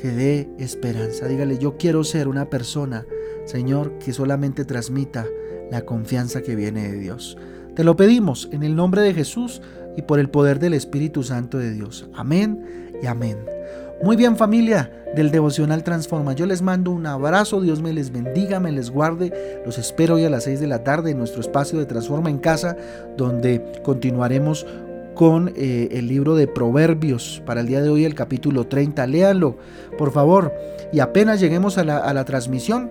que 0.00 0.08
dé 0.08 0.48
esperanza. 0.58 1.28
Dígale, 1.28 1.58
yo 1.58 1.76
quiero 1.76 2.04
ser 2.04 2.28
una 2.28 2.48
persona, 2.48 3.04
Señor, 3.44 3.98
que 3.98 4.14
solamente 4.14 4.64
transmita 4.64 5.26
la 5.70 5.84
confianza 5.84 6.40
que 6.40 6.56
viene 6.56 6.88
de 6.88 6.98
Dios. 6.98 7.36
Te 7.74 7.84
lo 7.84 7.96
pedimos 7.96 8.48
en 8.52 8.62
el 8.62 8.74
nombre 8.74 9.02
de 9.02 9.12
Jesús 9.12 9.60
y 9.96 10.02
por 10.02 10.18
el 10.18 10.30
poder 10.30 10.60
del 10.60 10.72
Espíritu 10.72 11.22
Santo 11.22 11.58
de 11.58 11.72
Dios. 11.72 12.08
Amén 12.14 12.94
y 13.02 13.06
amén. 13.06 13.55
Muy 14.02 14.14
bien 14.14 14.36
familia 14.36 14.90
del 15.14 15.30
devocional 15.30 15.82
Transforma. 15.82 16.34
Yo 16.34 16.44
les 16.44 16.60
mando 16.60 16.90
un 16.90 17.06
abrazo, 17.06 17.62
Dios 17.62 17.80
me 17.80 17.94
les 17.94 18.12
bendiga, 18.12 18.60
me 18.60 18.70
les 18.70 18.90
guarde. 18.90 19.62
Los 19.64 19.78
espero 19.78 20.16
hoy 20.16 20.24
a 20.26 20.30
las 20.30 20.44
6 20.44 20.60
de 20.60 20.66
la 20.66 20.84
tarde 20.84 21.12
en 21.12 21.18
nuestro 21.18 21.40
espacio 21.40 21.78
de 21.78 21.86
Transforma 21.86 22.28
en 22.28 22.38
casa, 22.38 22.76
donde 23.16 23.64
continuaremos 23.82 24.66
con 25.14 25.50
eh, 25.56 25.88
el 25.92 26.08
libro 26.08 26.34
de 26.34 26.46
Proverbios 26.46 27.42
para 27.46 27.62
el 27.62 27.66
día 27.68 27.80
de 27.80 27.88
hoy, 27.88 28.04
el 28.04 28.14
capítulo 28.14 28.66
30. 28.66 29.06
Léanlo, 29.06 29.56
por 29.96 30.12
favor. 30.12 30.52
Y 30.92 31.00
apenas 31.00 31.40
lleguemos 31.40 31.78
a 31.78 31.84
la, 31.84 31.96
a 31.96 32.12
la 32.12 32.26
transmisión, 32.26 32.90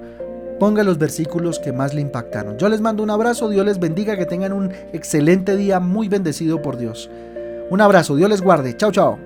ponga 0.60 0.84
los 0.84 0.98
versículos 0.98 1.60
que 1.60 1.72
más 1.72 1.94
le 1.94 2.02
impactaron. 2.02 2.58
Yo 2.58 2.68
les 2.68 2.82
mando 2.82 3.04
un 3.04 3.12
abrazo, 3.12 3.48
Dios 3.48 3.64
les 3.64 3.80
bendiga, 3.80 4.18
que 4.18 4.26
tengan 4.26 4.54
un 4.54 4.72
excelente 4.92 5.56
día 5.56 5.80
muy 5.80 6.10
bendecido 6.10 6.64
por 6.64 6.78
Dios. 6.78 7.12
Un 7.70 7.80
abrazo, 7.80 8.16
Dios 8.16 8.30
les 8.30 8.42
guarde. 8.42 8.76
Chao, 8.76 8.92
chao. 8.92 9.25